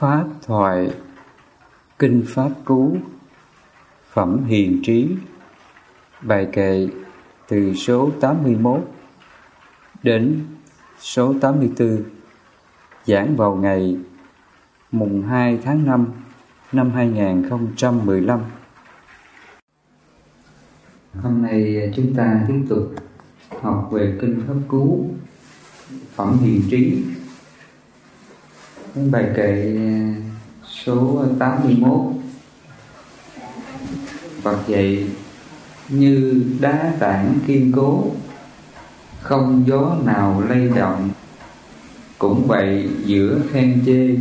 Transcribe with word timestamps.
Pháp 0.00 0.24
thoại 0.46 0.90
Kinh 1.98 2.24
Pháp 2.26 2.50
Cú, 2.64 2.96
Phẩm 4.12 4.44
Hiền 4.44 4.80
Trí, 4.84 5.08
Bài 6.22 6.48
kệ 6.52 6.88
từ 7.48 7.74
số 7.74 8.10
81 8.20 8.80
đến 10.02 10.40
số 11.00 11.34
84 11.40 12.02
Giảng 13.06 13.36
vào 13.36 13.54
ngày 13.56 13.96
mùng 14.92 15.22
2 15.22 15.58
tháng 15.64 15.86
5 15.86 16.06
năm 16.72 16.90
2015 16.90 18.40
Hôm 21.22 21.42
nay 21.42 21.92
chúng 21.96 22.14
ta 22.14 22.44
tiếp 22.48 22.62
tục 22.68 22.94
học 23.60 23.88
về 23.92 24.18
Kinh 24.20 24.42
Pháp 24.46 24.54
Cú, 24.68 25.10
Phẩm 26.14 26.38
Hiền 26.38 26.62
Trí 26.70 27.04
bài 28.94 29.30
kệ 29.36 29.76
ờ, 29.76 30.20
số 30.84 31.24
81 31.38 32.00
Phật 34.42 34.58
dạy, 34.66 35.06
như 35.88 36.42
đá 36.60 36.92
tảng 36.98 37.34
kiên 37.46 37.72
cố, 37.76 38.04
không 39.20 39.64
gió 39.66 39.96
nào 40.04 40.42
lay 40.48 40.68
động, 40.76 41.10
cũng 42.18 42.46
vậy 42.46 42.88
giữa 43.04 43.40
khen 43.52 43.82
chê, 43.86 44.16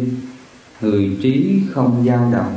người 0.81 1.17
trí 1.21 1.61
không 1.71 2.03
dao 2.07 2.29
động. 2.33 2.55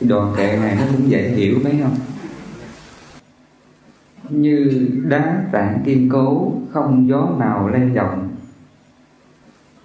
Cái 0.00 0.08
đoạn 0.08 0.34
kệ 0.36 0.56
này 0.56 0.76
nó 0.76 0.82
cũng 0.92 1.10
dễ 1.10 1.28
hiểu 1.28 1.58
mấy 1.64 1.74
không 1.82 1.96
như 4.30 4.88
đá 5.04 5.42
tảng 5.52 5.82
kiên 5.84 6.08
cố, 6.08 6.52
không 6.72 7.08
gió 7.08 7.28
nào 7.38 7.68
lay 7.68 7.88
động 7.94 8.27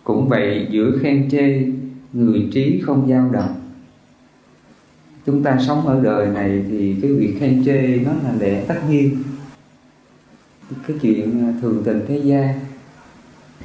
cũng 0.03 0.30
vậy, 0.30 0.67
giữa 0.71 0.98
khen 1.02 1.30
chê, 1.30 1.67
người 2.13 2.49
trí 2.53 2.81
không 2.85 3.09
dao 3.09 3.30
động. 3.31 3.55
Chúng 5.26 5.43
ta 5.43 5.57
sống 5.68 5.87
ở 5.87 6.04
đời 6.04 6.27
này 6.27 6.63
thì 6.70 6.95
cái 7.01 7.12
việc 7.12 7.37
khen 7.40 7.65
chê 7.65 7.98
nó 7.98 8.12
là 8.23 8.35
lẽ 8.40 8.65
tất 8.68 8.79
nhiên. 8.90 9.18
Cái 10.87 10.98
chuyện 11.01 11.54
thường 11.62 11.82
tình 11.85 12.01
thế 12.07 12.18
gian, 12.18 12.60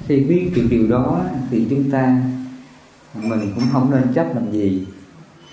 khi 0.07 0.21
biết 0.21 0.51
được 0.55 0.67
điều 0.71 0.89
đó 0.89 1.25
thì 1.51 1.67
chúng 1.71 1.91
ta, 1.91 2.23
mình 3.15 3.53
cũng 3.55 3.65
không 3.73 3.91
nên 3.91 4.03
chấp 4.15 4.35
làm 4.35 4.53
gì. 4.53 4.87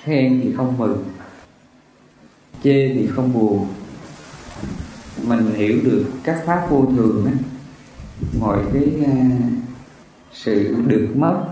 Khen 0.03 0.41
thì 0.43 0.53
không 0.53 0.77
mừng, 0.77 1.03
chê 2.63 2.93
thì 2.93 3.07
không 3.07 3.33
buồn. 3.33 3.67
Mình 5.27 5.51
hiểu 5.55 5.79
được 5.83 6.05
các 6.23 6.41
pháp 6.45 6.67
vô 6.69 6.85
thường 6.97 7.25
á, 7.25 7.33
mọi 8.39 8.59
cái 8.73 8.83
à, 9.05 9.11
sự 10.35 10.75
được 10.87 11.07
mất, 11.15 11.43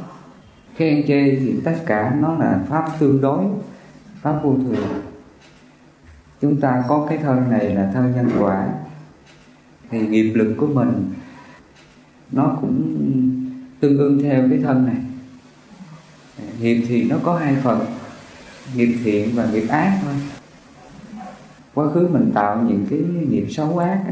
khen 0.75 1.07
chê 1.07 1.35
thì 1.39 1.55
tất 1.63 1.75
cả 1.85 2.15
nó 2.21 2.37
là 2.37 2.59
pháp 2.69 2.85
tương 2.99 3.21
đối, 3.21 3.43
pháp 4.21 4.39
vô 4.43 4.55
thường. 4.67 4.87
Chúng 6.41 6.59
ta 6.59 6.83
có 6.87 7.05
cái 7.09 7.17
thân 7.17 7.49
này 7.49 7.75
là 7.75 7.91
thân 7.93 8.13
nhân 8.15 8.29
quả, 8.39 8.69
thì 9.89 10.07
nghiệp 10.07 10.33
lực 10.33 10.55
của 10.57 10.67
mình 10.67 11.13
nó 12.31 12.57
cũng 12.61 12.97
tương 13.79 13.97
ương 13.97 14.23
theo 14.23 14.47
cái 14.49 14.59
thân 14.63 14.85
này. 14.85 14.95
Nghiệp 16.61 16.83
thì 16.87 17.03
nó 17.03 17.15
có 17.23 17.37
hai 17.37 17.55
phần, 17.63 17.79
nghiệp 18.75 18.95
thiện 19.03 19.29
và 19.35 19.47
nghiệp 19.51 19.67
ác 19.67 19.99
thôi. 20.03 20.13
Quá 21.73 21.91
khứ 21.93 22.07
mình 22.07 22.31
tạo 22.33 22.65
những 22.67 22.85
cái 22.89 22.99
nghiệp 23.29 23.45
xấu 23.49 23.77
ác 23.77 24.03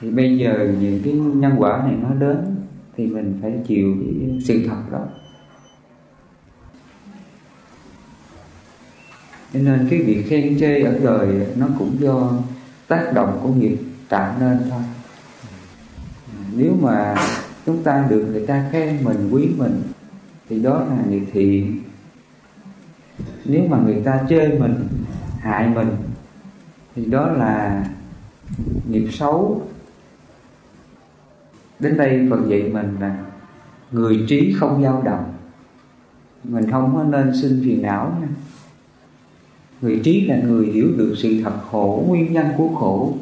thì 0.00 0.10
bây 0.10 0.38
giờ 0.38 0.74
những 0.80 1.00
cái 1.04 1.12
nhân 1.12 1.52
quả 1.58 1.82
này 1.86 1.96
nó 2.02 2.14
đến 2.14 2.51
thì 2.96 3.06
mình 3.06 3.38
phải 3.42 3.52
chịu 3.66 3.96
cái 4.00 4.40
sự 4.44 4.66
thật 4.66 4.82
đó. 4.92 5.04
Cho 9.52 9.60
nên 9.60 9.86
cái 9.90 10.02
việc 10.02 10.24
khen 10.28 10.58
chê 10.60 10.82
ở 10.82 10.98
đời 11.02 11.46
nó 11.56 11.66
cũng 11.78 11.96
do 12.00 12.32
tác 12.88 13.12
động 13.14 13.40
của 13.42 13.48
nghiệp 13.48 13.78
tạo 14.08 14.36
nên 14.40 14.58
thôi. 14.70 14.82
Nếu 16.56 16.76
mà 16.80 17.14
chúng 17.66 17.82
ta 17.82 18.06
được 18.10 18.28
người 18.32 18.46
ta 18.46 18.68
khen 18.72 19.04
mình, 19.04 19.28
quý 19.32 19.48
mình, 19.56 19.82
thì 20.48 20.58
đó 20.58 20.86
là 20.88 21.04
nghiệp 21.08 21.22
thiện. 21.32 21.78
Nếu 23.44 23.66
mà 23.68 23.78
người 23.78 24.02
ta 24.04 24.20
chê 24.28 24.48
mình, 24.58 24.88
hại 25.38 25.68
mình, 25.68 25.96
thì 26.96 27.04
đó 27.04 27.26
là 27.26 27.86
nghiệp 28.88 29.08
xấu 29.12 29.62
đến 31.82 31.96
đây 31.96 32.26
Phật 32.30 32.48
dạy 32.48 32.70
mình 32.72 32.96
là 33.00 33.16
người 33.92 34.24
trí 34.28 34.54
không 34.58 34.82
dao 34.82 35.02
động. 35.02 35.34
Mình 36.44 36.70
không 36.70 36.92
có 36.96 37.04
nên 37.04 37.32
sinh 37.42 37.60
phiền 37.64 37.82
não 37.82 38.16
nha. 38.20 38.28
Người 39.80 40.00
trí 40.04 40.26
là 40.26 40.36
người 40.36 40.66
hiểu 40.66 40.88
được 40.96 41.14
sự 41.16 41.42
thật 41.44 41.52
khổ, 41.70 42.04
nguyên 42.08 42.32
nhân 42.32 42.46
của 42.56 42.68
khổ. 42.68 43.14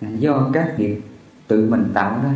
Là 0.00 0.08
do 0.10 0.50
các 0.52 0.74
nghiệp 0.78 1.00
tự 1.48 1.70
mình 1.70 1.84
tạo 1.94 2.20
ra. 2.24 2.34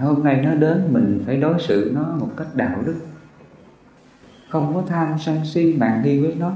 Hôm 0.00 0.24
nay 0.24 0.42
nó 0.44 0.54
đến, 0.54 0.88
mình 0.92 1.22
phải 1.26 1.36
đối 1.36 1.60
xử 1.60 1.92
nó 1.94 2.16
một 2.20 2.30
cách 2.36 2.46
đạo 2.54 2.82
đức. 2.86 2.96
Không 4.48 4.74
có 4.74 4.82
tham 4.88 5.14
sân 5.18 5.40
si 5.44 5.74
mạng 5.78 6.02
nghi 6.04 6.20
với 6.20 6.34
nó. 6.38 6.52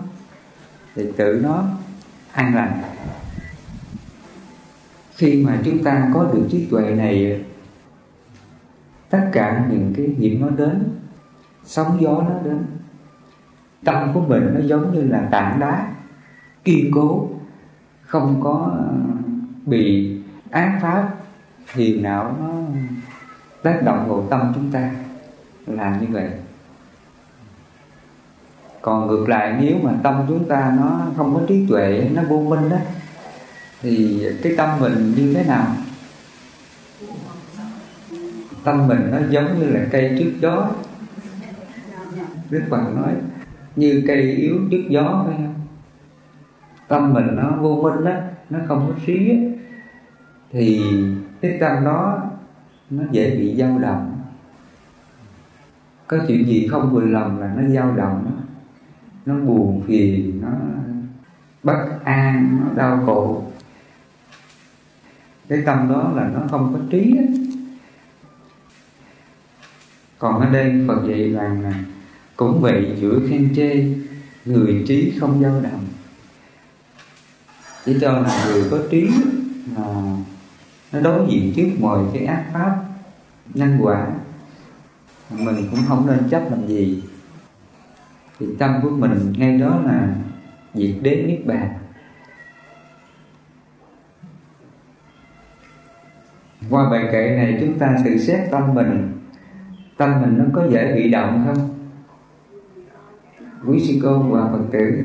Thì 0.94 1.05
tự 1.17 1.41
nó 1.43 1.65
an 2.32 2.55
lành 2.55 2.82
khi 5.20 5.44
mà 5.47 5.58
chúng 5.64 5.82
ta 5.82 6.10
có 6.14 6.31
được 6.34 6.47
trí 6.50 6.66
tuệ 6.70 6.94
này, 6.94 7.44
tất 9.10 9.28
cả 9.32 9.66
những 9.70 9.94
cái 9.97 10.06
nghiệp 10.19 10.38
nó 10.41 10.48
đến, 10.48 10.88
sóng 11.64 11.98
gió 12.00 12.10
nó 12.28 12.34
đến, 12.44 12.58
tâm 13.84 14.10
của 14.14 14.20
mình 14.20 14.54
nó 14.54 14.60
giống 14.60 14.94
như 14.94 15.03
là 15.03 15.28
tảng 15.31 15.60
đá 15.60 15.92
kiên 16.64 16.91
cố, 16.94 17.28
không 18.03 18.41
có 18.44 18.70
ờ, 18.78 18.94
bị 19.66 20.16
ác 20.50 20.78
pháp 20.82 21.14
thiền 21.75 22.02
não, 22.02 22.37
nó 22.41 22.48
tác 23.62 23.82
động 23.84 24.08
vào 24.08 24.26
tâm 24.31 24.52
chúng 24.54 24.72
ta 24.72 24.91
là 25.66 25.98
như 26.00 26.06
vậy. 26.10 26.31
Còn 28.82 29.06
ngược 29.06 29.28
lại, 29.28 29.56
nếu 29.60 29.76
mà 29.82 29.92
tâm 30.02 30.25
chúng 30.28 30.48
ta 30.48 30.75
nó 30.78 31.00
không 31.16 31.34
có 31.34 31.41
trí 31.48 31.66
tuệ, 31.69 32.10
nó 32.14 32.22
vô 32.22 32.41
minh 32.41 32.69
đó 32.69 32.76
thì 33.82 34.26
cái 34.42 34.54
tâm 34.56 34.80
mình 34.80 35.14
như 35.16 35.34
thế 35.34 35.44
nào? 35.44 35.74
Tâm 38.64 38.88
mình 38.88 39.10
nó 39.10 39.18
giống 39.30 39.58
như 39.60 39.66
là 39.66 39.86
cây 39.91 40.16
trước 40.18 40.32
gió. 40.41 40.70
Đức 42.50 42.62
Phật 42.70 42.92
nói, 42.96 43.12
như 43.76 44.02
cây 44.06 44.22
yếu 44.22 44.56
trước 44.70 44.82
gió 44.88 45.24
phải 45.26 45.36
không? 45.36 45.54
Tâm 46.88 47.12
mình 47.12 47.26
nó 47.36 47.56
vô 47.60 47.82
minh 47.82 48.04
đó, 48.04 48.14
nó 48.50 48.58
không 48.69 48.86
có 48.88 48.94
trí 49.06 49.38
thì 50.52 50.80
cái 51.40 51.56
tâm 51.60 51.84
đó 51.84 52.22
nó 52.90 53.04
dễ 53.10 53.36
bị 53.36 53.56
dao 53.56 53.78
động. 53.78 54.20
Có 56.06 56.19
chuyện 56.28 56.46
gì 56.46 56.69
không 56.70 56.92
vừa 56.92 57.04
lòng 57.04 57.40
là 57.40 57.54
nó 57.56 57.69
dao 57.69 57.96
động 57.96 58.40
nó 59.26 59.34
buồn 59.34 59.82
phiền, 59.86 60.40
nó 60.42 60.52
bất 61.62 61.88
an, 62.04 62.60
nó 62.60 62.74
đau 62.74 63.02
khổ 63.06 63.44
cái 65.50 65.62
tâm 65.66 65.88
đó 65.88 66.12
là 66.16 66.31
nó 66.34 66.41
không 66.50 66.72
có 66.72 66.81
trí 66.91 67.12
đó. 67.12 67.22
còn 70.19 70.41
ở 70.41 70.50
đây 70.50 70.84
Phật 70.88 71.06
dạy 71.09 71.33
rằng 71.33 71.61
là 71.62 71.75
cũng 72.37 72.61
vậy, 72.61 72.97
giữa 73.00 73.21
khen 73.31 73.55
chê, 73.56 73.94
người 74.44 74.84
trí 74.88 75.12
không 75.21 75.43
dao 75.43 75.61
động. 75.61 75.84
Chỉ 77.84 77.97
cho 78.00 78.12
là 78.12 78.44
người 78.47 78.65
có 78.71 78.78
trí 78.91 79.09
là 79.77 80.16
nó 80.93 81.00
đối 81.00 81.27
diện 81.31 81.53
trước 81.56 81.69
mọi 81.81 82.05
cái 82.15 82.25
ác 82.25 82.44
pháp, 82.53 82.84
nhân 83.55 83.78
quả. 83.81 84.09
Mình 85.31 85.69
cũng 85.71 85.81
không 85.88 86.06
nên 86.06 86.28
chấp 86.31 86.50
làm 86.50 86.67
gì. 86.67 87.03
Thì 88.41 88.46
tâm 88.58 88.75
của 88.82 88.91
mình 88.91 89.32
ngay 89.37 89.58
đó 89.58 89.81
là 89.85 90.14
diệt 90.75 90.94
đến 91.03 91.26
niết 91.26 91.46
bàn. 91.46 91.80
Qua 96.70 96.90
bài 96.90 97.08
kệ 97.12 97.37
này 97.37 97.58
chúng 97.61 97.78
ta 97.78 97.96
tự 98.05 98.19
xét 98.19 98.50
tâm 98.50 98.75
mình. 98.75 99.12
Tâm 99.96 100.22
mình 100.22 100.38
nó 100.38 100.44
có 100.52 100.67
dễ 100.70 100.93
bị 100.94 101.11
động 101.11 101.44
không? 101.46 101.69
Quý 103.67 103.81
sư 103.81 103.94
cô 104.02 104.19
và 104.19 104.49
phật 104.52 104.64
tử, 104.72 105.02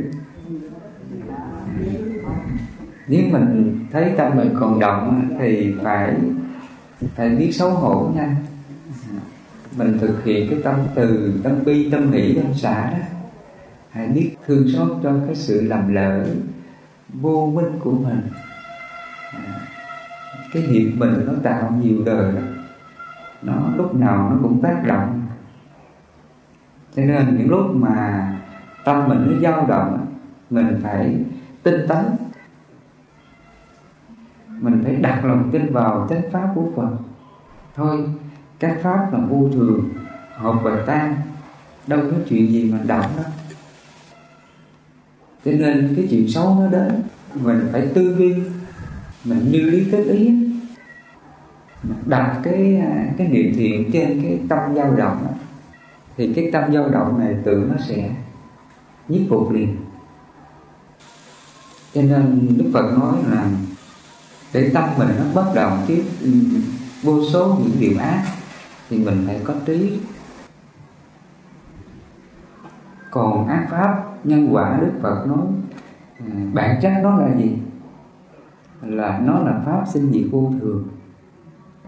nếu 3.08 3.22
mình 3.32 3.80
thấy 3.92 4.12
tâm 4.18 4.38
mình 4.38 4.56
còn 4.60 4.80
động 4.80 5.36
thì 5.40 5.76
phải 5.84 6.16
phải 7.16 7.30
biết 7.30 7.52
xấu 7.52 7.70
hổ 7.70 8.12
nha. 8.16 8.36
Mình 9.78 9.98
thực 10.02 10.24
hiện 10.24 10.50
cái 10.50 10.60
tâm 10.64 10.76
từ, 10.96 11.34
tâm 11.44 11.54
bi, 11.66 11.90
tâm 11.92 12.12
hỷ 12.12 12.36
tâm 12.36 12.54
xả 12.54 12.90
đó. 12.92 13.06
Hãy 13.90 14.08
biết 14.08 14.36
thương 14.46 14.68
xót 14.74 14.88
cho 15.04 15.14
cái 15.26 15.36
sự 15.36 15.62
lầm 15.62 15.94
lỡ, 15.94 16.26
vô 17.14 17.52
minh 17.56 17.80
của 17.80 17.92
mình. 17.92 18.22
À, 19.32 19.62
cái 20.56 20.68
nghiệp 20.68 20.92
mình 20.98 21.26
nó 21.26 21.34
tạo 21.44 21.74
nhiều 21.82 21.98
đời 22.06 22.32
đó 22.32 22.42
nó 23.42 23.54
lúc 23.78 23.96
nào 23.96 24.30
nó 24.30 24.38
cũng 24.42 24.62
tác 24.62 24.84
động. 24.88 25.22
Cho 26.96 27.04
nên 27.04 27.38
những 27.38 27.50
lúc 27.50 27.76
mà 27.76 28.28
tâm 28.86 29.08
mình 29.08 29.20
nó 29.26 29.40
dao 29.42 29.68
động, 29.68 30.06
mình 30.50 30.80
phải 30.84 31.18
tinh 31.64 31.86
tấn. 31.88 32.06
Mình 34.48 34.82
phải 34.84 34.96
đặt 34.96 35.26
lòng 35.26 35.50
tin 35.52 35.74
vào 35.74 36.08
chánh 36.10 36.22
pháp 36.32 36.52
của 36.56 36.66
Phật. 36.76 36.98
Thôi 37.76 38.10
các 38.60 38.78
pháp 38.84 39.14
là 39.14 39.20
vô 39.20 39.50
thường 39.54 39.90
hợp 40.36 40.56
và 40.64 40.84
tan. 40.86 41.16
Đâu 41.88 42.00
có 42.12 42.18
chuyện 42.30 42.52
gì 42.52 42.72
mà 42.72 42.80
động 42.88 43.06
đó 43.18 43.24
cho 45.46 45.52
nên 45.52 45.94
cái 45.96 46.08
chuyện 46.10 46.28
xấu 46.28 46.56
nó 46.60 46.68
đến, 46.68 47.02
mình 47.44 47.68
phải 47.72 47.88
tư 47.94 48.16
duy, 48.18 48.34
mình 49.26 49.52
như 49.52 49.62
lý 49.62 49.86
kết 49.92 50.04
ý 50.04 50.45
đặt 52.06 52.40
cái 52.44 52.78
à, 52.78 53.06
cái 53.18 53.28
niệm 53.28 53.54
thiện 53.56 53.92
trên 53.94 54.22
cái 54.24 54.40
tâm 54.50 54.76
dao 54.76 54.96
động 54.96 55.18
đó, 55.24 55.32
thì 56.18 56.34
cái 56.34 56.50
tâm 56.52 56.74
dao 56.74 56.90
động 56.90 57.20
này 57.20 57.36
tự 57.44 57.68
nó 57.72 57.78
sẽ 57.88 58.10
nhiếp 59.08 59.22
phục 59.30 59.52
liền. 59.52 59.76
Cho 61.94 62.02
nên 62.02 62.58
đức 62.58 62.70
phật 62.74 62.98
nói 62.98 63.16
là 63.32 63.50
để 64.54 64.72
tâm 64.74 64.90
mình 64.98 65.10
nó 65.18 65.24
bất 65.34 65.52
động 65.56 65.84
tiếp 65.88 66.04
vô 67.04 67.24
số 67.34 67.58
những 67.64 67.76
điều 67.80 68.00
ác 68.00 68.24
thì 68.90 68.98
mình 68.98 69.24
phải 69.28 69.40
có 69.44 69.54
trí. 69.66 70.00
Còn 73.12 73.48
ác 73.48 73.68
pháp 73.72 74.04
nhân 74.24 74.48
quả 74.52 74.78
đức 74.82 74.92
phật 75.02 75.26
nói 75.28 75.48
à, 76.20 76.26
bản 76.54 76.80
chất 76.82 76.94
nó 77.04 77.18
là 77.18 77.28
gì? 77.38 77.58
Là 78.82 79.20
nó 79.26 79.40
là 79.40 79.62
pháp 79.66 79.84
sinh 79.94 80.12
diệt 80.14 80.24
vô 80.32 80.52
thường 80.62 80.88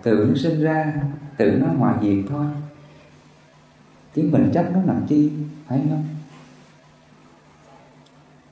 tự 0.07 0.25
nó 0.29 0.35
sinh 0.35 0.61
ra 0.61 0.93
tự 1.37 1.51
nó 1.51 1.67
hòa 1.67 1.97
diệt 2.01 2.25
thôi. 2.29 2.45
Chứ 4.15 4.29
mình 4.31 4.51
chấp 4.53 4.65
nó 4.73 4.79
làm 4.85 5.05
chi, 5.07 5.31
phải 5.67 5.81
không? 5.89 6.03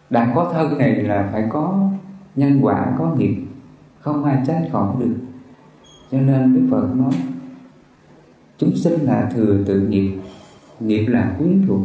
Đã 0.10 0.32
có 0.36 0.52
thân 0.54 0.78
này 0.78 0.96
là 0.96 1.30
phải 1.32 1.48
có 1.50 1.90
nhân 2.36 2.60
quả, 2.62 2.96
có 2.98 3.16
nghiệp, 3.18 3.46
không 4.00 4.24
ai 4.24 4.44
tránh 4.48 4.70
khỏi 4.72 4.96
được. 5.00 5.16
Cho 6.12 6.22
nên 6.22 6.56
đức 6.56 6.68
phật 6.72 6.96
nói, 6.96 7.14
chúng 8.58 8.76
sinh 8.76 9.02
là 9.02 9.32
thừa 9.36 9.64
tự 9.68 9.82
nghiệp 9.82 10.20
nghiệp 10.80 11.06
là 11.08 11.36
quyến 11.38 11.66
thuộc. 11.68 11.82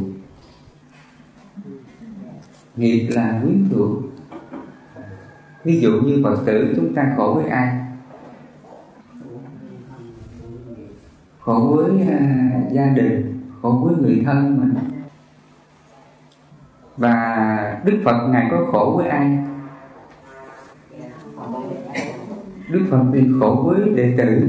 Nghiệp 2.76 3.08
là 3.08 3.40
quyến 3.42 3.68
thuộc. 3.72 3.90
Ví 5.64 5.80
dụ 5.80 5.90
như 5.90 6.20
phật 6.24 6.42
tử 6.46 6.72
chúng 6.76 6.94
ta 6.94 7.14
khổ 7.16 7.34
với 7.34 7.50
ai? 7.50 7.79
Khổ 11.40 11.76
với 11.76 11.90
uh, 11.90 12.72
gia 12.72 12.86
đình 12.86 13.40
khổ 13.62 13.70
với 13.70 13.94
người 14.02 14.22
thân 14.26 14.60
mình. 14.60 14.74
Và 16.96 17.80
đức 17.84 18.00
phật 18.04 18.28
ngài 18.28 18.46
có 18.50 18.66
khổ 18.72 18.94
với 18.96 19.08
ai? 19.08 19.38
Đức 22.70 22.86
phật 22.90 23.04
thì 23.12 23.28
khổ 23.40 23.64
với 23.66 23.88
đệ 23.96 24.14
tử. 24.18 24.48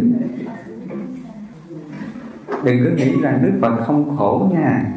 Đừng 2.63 2.85
có 2.85 2.89
nghĩ 2.95 3.11
là 3.11 3.31
đức 3.31 3.51
phật 3.61 3.83
không 3.85 4.17
khổ 4.17 4.49
nha. 4.53 4.93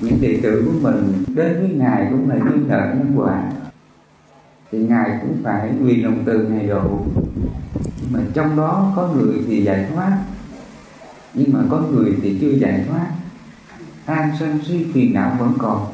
Những 0.00 0.18
đệ 0.20 0.40
tử 0.42 0.64
của 0.66 0.78
mình 0.82 1.24
đến 1.34 1.60
với 1.60 1.70
ngài 1.70 2.06
cũng 2.10 2.30
là 2.30 2.36
như 2.36 2.64
nợ 2.66 2.94
nhân 2.94 3.12
quả. 3.16 3.42
Thì 4.70 4.78
ngài 4.78 5.18
cũng 5.22 5.36
phải 5.44 5.72
vì 5.80 6.02
lòng 6.02 6.22
từ 6.24 6.48
ngài 6.48 6.66
độ 6.66 7.00
mà 8.10 8.20
trong 8.34 8.56
đó 8.56 8.92
có 8.96 9.08
người 9.08 9.34
thì 9.46 9.62
giải 9.64 9.86
thoát. 9.94 10.18
Nhưng 11.34 11.52
mà 11.52 11.60
có 11.70 11.78
người 11.78 12.16
thì 12.22 12.38
chưa 12.40 12.50
giải 12.50 12.84
thoát. 12.88 13.06
Tham 14.06 14.30
sân 14.40 14.60
si 14.68 14.86
phiền 14.92 15.14
não 15.14 15.36
vẫn 15.38 15.52
còn. 15.58 15.86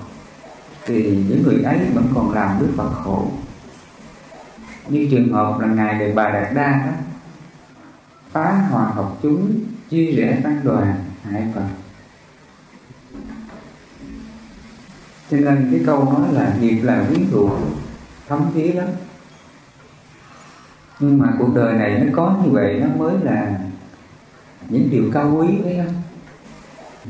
Thì 0.86 1.24
những 1.28 1.42
người 1.42 1.62
ấy 1.62 1.78
vẫn 1.94 2.06
còn 2.14 2.34
làm 2.34 2.60
đức 2.60 2.68
phật 2.76 2.90
khổ. 3.04 3.30
Như 4.88 5.08
trường 5.10 5.32
hợp 5.32 5.60
là 5.60 5.66
ngài 5.66 5.98
đề 5.98 6.12
bà 6.12 6.30
đạt 6.30 6.54
đa 6.54 6.82
đó, 6.86 6.92
phá 8.32 8.66
hòa 8.70 8.84
học 8.84 9.18
chúng, 9.22 9.52
chia 9.90 10.12
rẽ 10.12 10.40
tăng 10.44 10.60
đoàn, 10.64 10.94
hại 11.22 11.46
phật. 11.54 11.66
Cho 15.30 15.36
nên 15.36 15.68
cái 15.70 15.80
câu 15.86 16.04
nói 16.04 16.32
là 16.32 16.56
nghiệp 16.60 16.80
là 16.82 17.04
quyến 17.08 17.30
thuộc 17.30 17.58
thấm 18.28 18.44
thía 18.54 18.72
lắm 18.72 18.88
nhưng 21.04 21.18
mà 21.18 21.32
cuộc 21.38 21.54
đời 21.54 21.74
này 21.74 22.04
nó 22.04 22.12
có 22.12 22.36
như 22.44 22.50
vậy, 22.50 22.80
nó 22.80 22.86
mới 22.96 23.14
là 23.22 23.60
những 24.68 24.88
điều 24.90 25.04
cao 25.12 25.36
quý 25.38 25.48
thấy 25.62 25.76
không? 25.84 25.94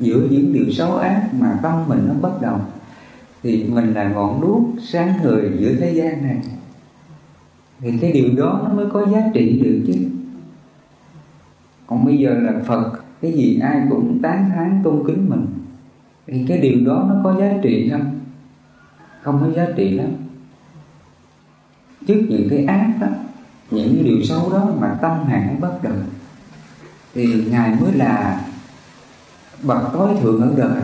Giữa 0.00 0.26
những 0.30 0.52
điều 0.52 0.70
xấu 0.72 0.96
ác 0.96 1.28
mà 1.40 1.58
tâm 1.62 1.88
mình 1.88 2.04
nó 2.08 2.14
bất 2.20 2.42
đồng, 2.42 2.64
thì 3.42 3.64
mình 3.64 3.94
là 3.94 4.08
ngọn 4.08 4.40
đuốc 4.40 4.62
sáng 4.82 5.14
ngời 5.22 5.50
giữa 5.58 5.74
thế 5.80 5.92
gian 5.92 6.22
này. 6.22 6.40
Thì 7.80 7.92
cái 8.00 8.12
điều 8.12 8.28
đó 8.36 8.60
nó 8.64 8.74
mới 8.74 8.86
có 8.92 9.06
giá 9.06 9.22
trị 9.34 9.60
được 9.64 9.84
chứ. 9.86 9.94
Còn 11.86 12.04
bây 12.04 12.18
giờ 12.18 12.34
là 12.34 12.52
phật, 12.66 12.92
cái 13.22 13.32
gì 13.32 13.60
ai 13.60 13.82
cũng 13.90 14.22
tán 14.22 14.50
thán 14.54 14.80
tôn 14.84 15.02
kính 15.06 15.30
mình, 15.30 15.46
thì 16.26 16.44
cái 16.48 16.58
điều 16.58 16.86
đó 16.86 17.06
nó 17.08 17.20
có 17.24 17.40
giá 17.40 17.52
trị 17.62 17.90
không? 17.92 18.20
Không 19.22 19.40
có 19.40 19.50
giá 19.56 19.66
trị 19.76 19.90
lắm. 19.90 20.08
Trước 22.06 22.22
những 22.28 22.46
cái 22.50 22.64
ác 22.64 22.94
đó 23.00 23.06
những 23.70 24.04
điều 24.04 24.22
xấu 24.22 24.52
đó 24.52 24.70
mà 24.78 24.98
tâm 25.02 25.24
hàng 25.24 25.60
bất 25.60 25.82
đồng 25.82 26.04
thì 27.14 27.44
ngài 27.50 27.74
mới 27.80 27.92
là 27.92 28.44
bậc 29.62 29.92
tối 29.92 30.08
thượng 30.20 30.40
ở 30.40 30.52
đời. 30.56 30.82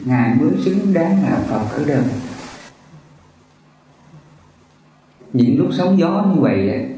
Ngài 0.00 0.34
mới 0.34 0.50
xứng 0.64 0.94
đáng 0.94 1.22
là 1.22 1.40
phật 1.48 1.76
ở 1.76 1.84
đời. 1.86 2.04
Những 5.32 5.58
lúc 5.58 5.68
sóng 5.72 5.98
gió 5.98 6.26
như 6.34 6.40
vậy 6.40 6.88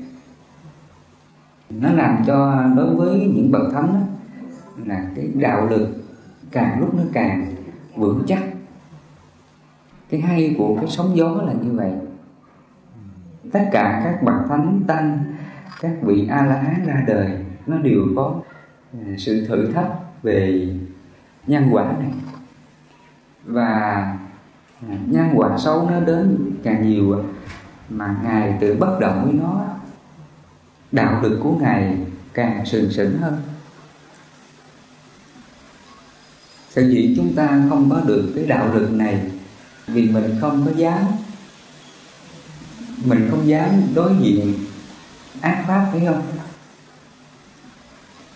nó 1.70 1.92
làm 1.92 2.24
cho 2.26 2.64
đối 2.76 2.94
với 2.94 3.20
những 3.20 3.50
bậc 3.52 3.72
thánh 3.72 3.92
đó, 3.94 4.00
là 4.84 5.10
cái 5.16 5.30
đạo 5.34 5.66
lực 5.66 5.88
càng 6.50 6.80
lúc 6.80 6.94
nó 6.94 7.02
càng 7.12 7.54
vững 7.94 8.22
chắc. 8.26 8.42
Cái 10.10 10.20
hay 10.20 10.54
của 10.58 10.76
cái 10.76 10.86
sóng 10.88 11.16
gió 11.16 11.42
là 11.46 11.52
như 11.52 11.72
vậy 11.72 11.92
tất 13.52 13.68
cả 13.72 14.00
các 14.04 14.22
bậc 14.22 14.34
thánh 14.48 14.80
tăng, 14.86 15.24
các 15.80 15.92
vị 16.02 16.28
a 16.30 16.46
la 16.46 16.56
hán 16.56 16.86
ra 16.86 17.04
đời, 17.06 17.44
nó 17.66 17.78
đều 17.78 18.06
có 18.16 18.40
ờ, 18.92 18.98
sự 19.18 19.46
thử 19.46 19.72
thách 19.72 19.90
về 20.22 20.68
nhân 21.46 21.68
quả 21.70 21.84
này. 21.84 22.12
Và 23.44 24.16
ờ, 24.88 24.94
nhân 25.06 25.28
quả 25.34 25.58
xấu 25.58 25.90
nó 25.90 26.00
đến 26.00 26.38
càng 26.62 26.88
nhiều 26.88 27.24
mà 27.88 28.16
ngài 28.22 28.56
tự 28.60 28.76
bất 28.80 28.98
động 29.00 29.22
với 29.24 29.32
nó, 29.32 29.64
đạo 30.92 31.22
lực 31.22 31.40
của 31.42 31.56
ngài 31.60 31.98
càng 32.34 32.66
sừng 32.66 32.90
sững 32.90 33.18
hơn. 33.18 33.36
Sở 36.70 36.82
dĩ 36.82 37.14
chúng 37.16 37.34
ta 37.34 37.62
không 37.68 37.90
có 37.90 38.00
được 38.06 38.32
cái 38.34 38.46
đạo 38.46 38.74
lực 38.74 38.92
này 38.92 39.30
vì 39.86 40.10
mình 40.10 40.36
không 40.40 40.62
có 40.66 40.72
dám 40.76 41.02
mình 43.04 43.28
không 43.30 43.48
dám 43.48 43.70
đối 43.94 44.16
diện 44.20 44.54
ác 45.40 45.64
pháp, 45.68 45.88
phải 45.92 46.06
không? 46.06 46.22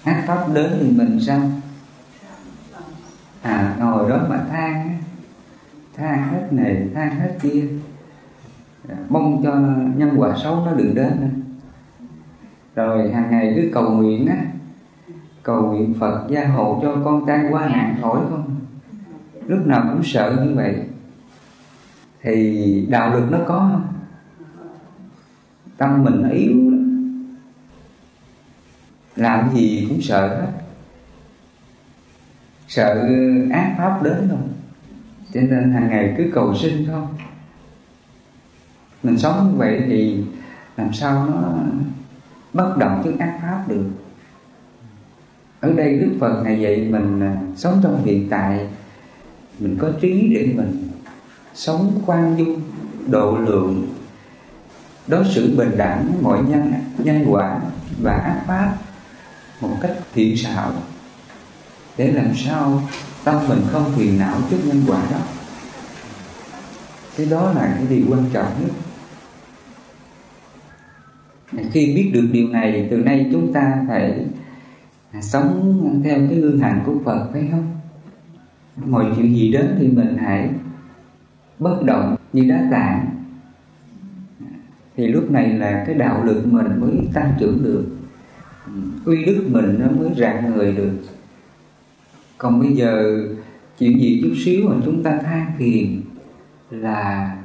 Ác 0.04 0.24
pháp 0.26 0.46
đến 0.54 0.72
thì 0.80 0.90
mình 0.90 1.18
sao? 1.26 1.40
À 3.42 3.76
ngồi 3.80 4.10
đó 4.10 4.26
mà 4.28 4.44
than 4.50 4.98
than 5.96 6.28
hết 6.28 6.48
này 6.50 6.88
than 6.94 7.20
hết 7.20 7.38
kia. 7.42 7.64
À, 8.88 8.96
mong 9.08 9.40
cho 9.44 9.54
nhân 9.96 10.14
quả 10.16 10.36
xấu 10.42 10.64
nó 10.66 10.72
đừng 10.72 10.94
đến 10.94 11.42
rồi 12.74 13.12
hàng 13.12 13.30
ngày 13.30 13.52
cứ 13.56 13.70
cầu 13.74 13.90
nguyện 13.90 14.26
á. 14.26 14.36
Cầu 15.42 15.62
nguyện 15.62 15.94
Phật 16.00 16.26
gia 16.30 16.46
hộ 16.46 16.78
cho 16.82 16.96
con 17.04 17.26
tan 17.26 17.48
qua 17.50 17.68
nạn 17.68 17.96
khỏi 18.02 18.20
không? 18.30 18.60
Lúc 19.46 19.66
nào 19.66 19.84
cũng 19.92 20.02
sợ 20.04 20.36
như 20.44 20.54
vậy. 20.54 20.76
Thì 22.22 22.86
đạo 22.90 23.14
lực 23.14 23.26
nó 23.30 23.38
có 23.46 23.58
không? 23.72 23.86
Tâm 25.76 26.04
mình 26.04 26.22
nó 26.22 26.28
yếu 26.28 26.70
làm 29.16 29.54
gì 29.54 29.86
cũng 29.88 30.02
sợ 30.02 30.28
hết. 30.28 30.52
Sợ 32.68 33.08
ác 33.52 33.74
pháp 33.78 34.02
đến 34.02 34.26
không? 34.30 34.52
Cho 35.34 35.40
nên 35.40 35.72
hàng 35.72 35.88
ngày 35.88 36.14
cứ 36.18 36.30
cầu 36.34 36.54
sinh 36.54 36.84
thôi 36.86 37.02
mình 39.02 39.18
sống 39.18 39.50
như 39.50 39.58
vậy 39.58 39.82
thì 39.86 40.22
làm 40.76 40.92
sao 40.92 41.26
nó 41.26 41.54
bất 42.52 42.76
động 42.78 43.02
trước 43.04 43.12
ác 43.18 43.38
pháp 43.42 43.64
được? 43.68 43.84
Ở 45.60 45.72
đây 45.72 45.98
đức 45.98 46.16
phật 46.20 46.42
này 46.44 46.58
vậy 46.62 46.88
mình 46.90 47.34
sống 47.56 47.80
trong 47.82 48.04
hiện 48.04 48.28
tại, 48.30 48.68
mình 49.58 49.76
có 49.80 49.90
trí 50.00 50.28
để 50.34 50.52
mình 50.56 50.88
sống 51.54 52.00
khoan 52.06 52.36
dung, 52.38 52.60
độ 53.06 53.38
lượng 53.38 53.93
đối 55.06 55.24
xử 55.24 55.56
bình 55.56 55.70
đẳng 55.76 56.22
mọi 56.22 56.42
nhân 56.42 56.72
nhân 56.98 57.24
quả 57.28 57.60
và 58.02 58.12
ác 58.12 58.40
pháp 58.46 58.76
một 59.60 59.76
cách 59.80 59.92
thiện 60.14 60.36
xảo. 60.36 60.72
Để 61.96 62.12
làm 62.12 62.34
sao 62.34 62.82
tâm 63.24 63.48
mình 63.48 63.60
không 63.72 63.92
phiền 63.96 64.18
não 64.18 64.40
trước 64.50 64.58
nhân 64.64 64.82
quả 64.86 65.02
đó. 65.12 65.18
Cái 67.16 67.26
đó 67.26 67.52
là 67.52 67.74
cái 67.76 67.86
điều 67.90 68.06
quan 68.08 68.24
trọng 68.32 68.52
nhất. 68.60 68.70
Khi 71.72 71.94
biết 71.96 72.10
được 72.14 72.28
điều 72.32 72.48
này 72.48 72.88
từ 72.90 72.96
nay 72.96 73.28
chúng 73.32 73.52
ta 73.52 73.84
phải 73.88 74.26
sống 75.22 76.00
theo 76.04 76.18
cái 76.28 76.38
gương 76.38 76.58
hành 76.58 76.82
của 76.86 76.94
Phật, 77.04 77.28
phải 77.32 77.48
không? 77.50 77.70
Mọi 78.76 79.04
chuyện 79.16 79.36
gì 79.36 79.52
đến 79.52 79.76
thì 79.78 79.88
mình 79.88 80.16
hãy 80.20 80.50
bất 81.58 81.82
động 81.82 82.16
như 82.32 82.44
đá 82.44 82.68
tảng 82.70 83.13
thì 84.96 85.08
lúc 85.08 85.30
này 85.30 85.48
là 85.48 85.84
cái 85.86 85.94
đạo 85.94 86.24
lực 86.24 86.46
mình 86.46 86.80
mới 86.80 87.08
tăng 87.14 87.34
trưởng 87.38 87.64
được. 87.64 87.84
Uy 89.04 89.24
đức 89.24 89.44
mình 89.48 89.78
nó 89.80 89.86
mới 89.90 90.14
rạng 90.16 90.54
người 90.54 90.72
được. 90.72 90.98
Còn 92.38 92.60
bây 92.60 92.72
giờ, 92.72 93.20
chuyện 93.78 94.00
gì 94.00 94.20
chút 94.22 94.34
xíu 94.44 94.68
mà 94.68 94.76
chúng 94.84 95.02
ta 95.02 95.18
than 95.18 95.52
phiền 95.58 96.02
là 96.70 97.36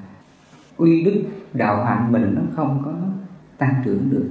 uy 0.77 1.03
đức 1.03 1.23
đạo 1.53 1.85
hạnh 1.85 2.11
mình 2.11 2.35
nó 2.35 2.41
không 2.55 2.81
có 2.85 2.93
tăng 3.57 3.81
trưởng 3.85 4.09
được. 4.09 4.29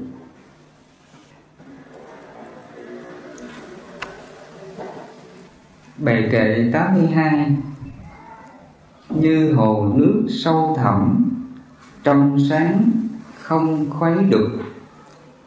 Bài 5.98 6.28
kệ 6.32 6.70
82 6.72 7.56
Như 9.08 9.52
hồ 9.52 9.92
nước 9.96 10.26
sâu 10.28 10.76
thẳm, 10.78 11.24
Trong 12.04 12.38
sáng 12.50 12.97
không 13.48 13.90
khuấy 13.90 14.24
được, 14.24 14.58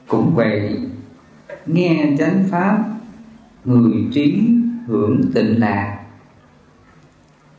Cũng 0.08 0.36
vậy 0.36 0.80
Nghe 1.66 2.16
chánh 2.20 2.44
pháp 2.52 2.84
Người 3.66 4.08
trí 4.14 4.50
hưởng 4.88 5.22
tịnh 5.34 5.60
lạc 5.60 6.00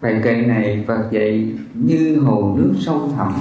Bài 0.01 0.21
kệ 0.25 0.35
này 0.35 0.85
Phật 0.89 1.09
dạy 1.11 1.55
như 1.75 2.21
hồ 2.21 2.55
nước 2.59 2.75
sâu 2.81 3.13
thẳm. 3.17 3.35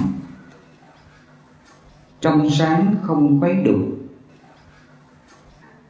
Trong 2.20 2.50
sáng 2.50 2.94
không 3.02 3.40
khuấy 3.40 3.54
đục 3.54 3.80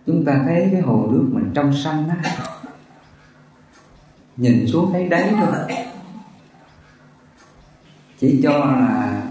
Chúng 0.06 0.24
ta 0.24 0.40
thấy 0.44 0.68
cái 0.72 0.80
hồ 0.80 1.08
nước 1.12 1.24
mình 1.32 1.50
trong 1.54 1.72
xanh 1.76 2.08
á. 2.08 2.36
Nhìn 4.36 4.66
xuống 4.66 4.92
thấy 4.92 5.08
đáy 5.08 5.34
thôi. 5.40 5.76
Chỉ 8.18 8.40
cho 8.42 8.50
là 8.50 9.21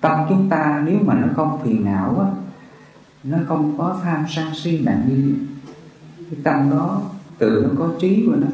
tâm 0.00 0.26
chúng 0.28 0.48
ta 0.48 0.82
nếu 0.86 0.98
mà 1.04 1.14
nó 1.14 1.26
không 1.36 1.60
phiền 1.64 1.84
não 1.84 2.20
á 2.20 2.26
nó 3.24 3.38
không 3.48 3.78
có 3.78 4.00
tham 4.04 4.24
sân 4.28 4.46
si 4.54 4.80
mạng 4.80 5.06
nghi 5.08 5.34
cái 6.30 6.40
tâm 6.44 6.70
đó 6.70 7.02
tự 7.38 7.66
nó 7.68 7.70
có 7.78 7.94
trí 8.00 8.26
của 8.26 8.36
nó. 8.36 8.46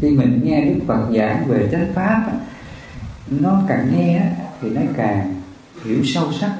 Khi 0.00 0.10
mình 0.10 0.40
nghe 0.44 0.64
đức 0.64 0.80
phật 0.86 1.06
giảng 1.16 1.44
về 1.48 1.68
chánh 1.72 1.92
pháp 1.94 2.32
nó 3.30 3.62
càng 3.68 3.88
nghe 3.92 4.22
thì 4.60 4.70
nó 4.70 4.80
càng 4.96 5.34
hiểu 5.84 6.04
sâu 6.04 6.32
sắc. 6.32 6.52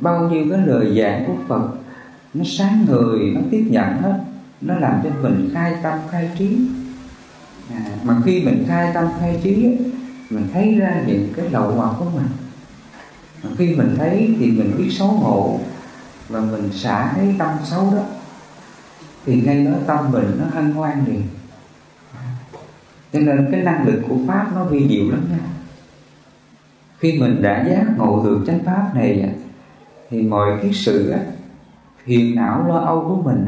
Bao 0.00 0.28
nhiêu 0.28 0.46
cái 0.50 0.66
lời 0.66 1.00
giảng 1.00 1.24
của 1.26 1.34
phật 1.48 1.68
nó 2.34 2.44
sáng 2.46 2.86
người 2.88 3.20
nó 3.34 3.40
tiếp 3.50 3.66
nhận 3.70 4.02
hết 4.02 4.20
nó 4.60 4.74
làm 4.74 5.00
cho 5.04 5.10
mình 5.22 5.50
khai 5.54 5.74
tâm 5.82 5.98
khai 6.10 6.30
trí. 6.38 6.58
À, 7.74 7.84
mà 8.04 8.16
khi 8.24 8.44
mình 8.44 8.64
khai 8.68 8.90
tâm 8.94 9.08
khai 9.20 9.40
trí 9.42 9.76
mình 10.30 10.48
thấy 10.52 10.74
ra 10.74 11.02
những 11.06 11.32
cái 11.36 11.50
lậu 11.50 11.70
hoặc 11.70 11.94
của 11.98 12.10
mình. 12.14 12.26
Mà 13.42 13.50
khi 13.58 13.74
mình 13.76 13.94
thấy 13.98 14.36
thì 14.38 14.50
mình 14.50 14.74
biết 14.78 14.90
xấu 14.90 15.08
hổ 15.08 15.60
và 16.28 16.40
mình 16.40 16.72
xả 16.72 17.12
cái 17.16 17.34
tâm 17.38 17.50
xấu 17.64 17.90
đó, 17.94 18.02
thì 19.26 19.42
ngay 19.42 19.64
đó 19.64 19.72
tâm 19.86 20.12
mình 20.12 20.36
nó 20.38 20.44
hân 20.52 20.72
hoan 20.72 21.04
liền. 21.06 21.22
Cho 23.12 23.20
nên 23.20 23.48
cái 23.52 23.62
năng 23.62 23.86
lực 23.86 24.02
của 24.08 24.16
pháp 24.28 24.50
nó 24.54 24.64
vi 24.64 24.88
diệu 24.88 25.10
lắm 25.10 25.26
nha. 25.30 25.38
Khi 26.98 27.18
mình 27.20 27.42
đã 27.42 27.66
giác 27.68 27.84
ngộ 27.96 28.22
được 28.24 28.44
chánh 28.46 28.58
pháp 28.64 28.90
này 28.94 29.34
thì 30.10 30.22
mọi 30.22 30.58
cái 30.62 30.72
sự 30.72 31.14
phiền 32.04 32.34
não 32.34 32.66
lo 32.68 32.78
âu 32.78 33.00
của 33.08 33.30
mình 33.30 33.46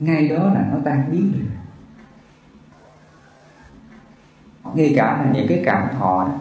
ngay 0.00 0.28
đó 0.28 0.36
là 0.36 0.68
nó 0.72 0.78
tan 0.84 1.08
biến 1.12 1.32
được 1.32 1.44
ngay 4.74 4.92
cả 4.96 5.22
là 5.22 5.30
những 5.32 5.48
cái 5.48 5.62
cảm 5.64 5.88
thọ 5.98 6.24
đó, 6.24 6.34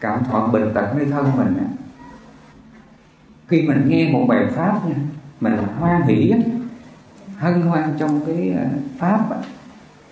cảm 0.00 0.24
thọ 0.24 0.46
bệnh 0.46 0.74
tật 0.74 0.94
nơi 0.96 1.06
thân 1.10 1.32
mình 1.36 1.56
đó. 1.56 1.64
khi 3.48 3.62
mình 3.62 3.88
nghe 3.88 4.12
một 4.12 4.26
bài 4.28 4.46
pháp 4.50 4.88
nha 4.88 4.94
mình 5.40 5.56
hoan 5.78 6.02
hỷ 6.02 6.32
hân 7.36 7.62
hoan 7.62 7.94
trong 7.98 8.20
cái 8.26 8.54
ờ, 8.58 8.64
pháp 8.98 9.30
đó, 9.30 9.36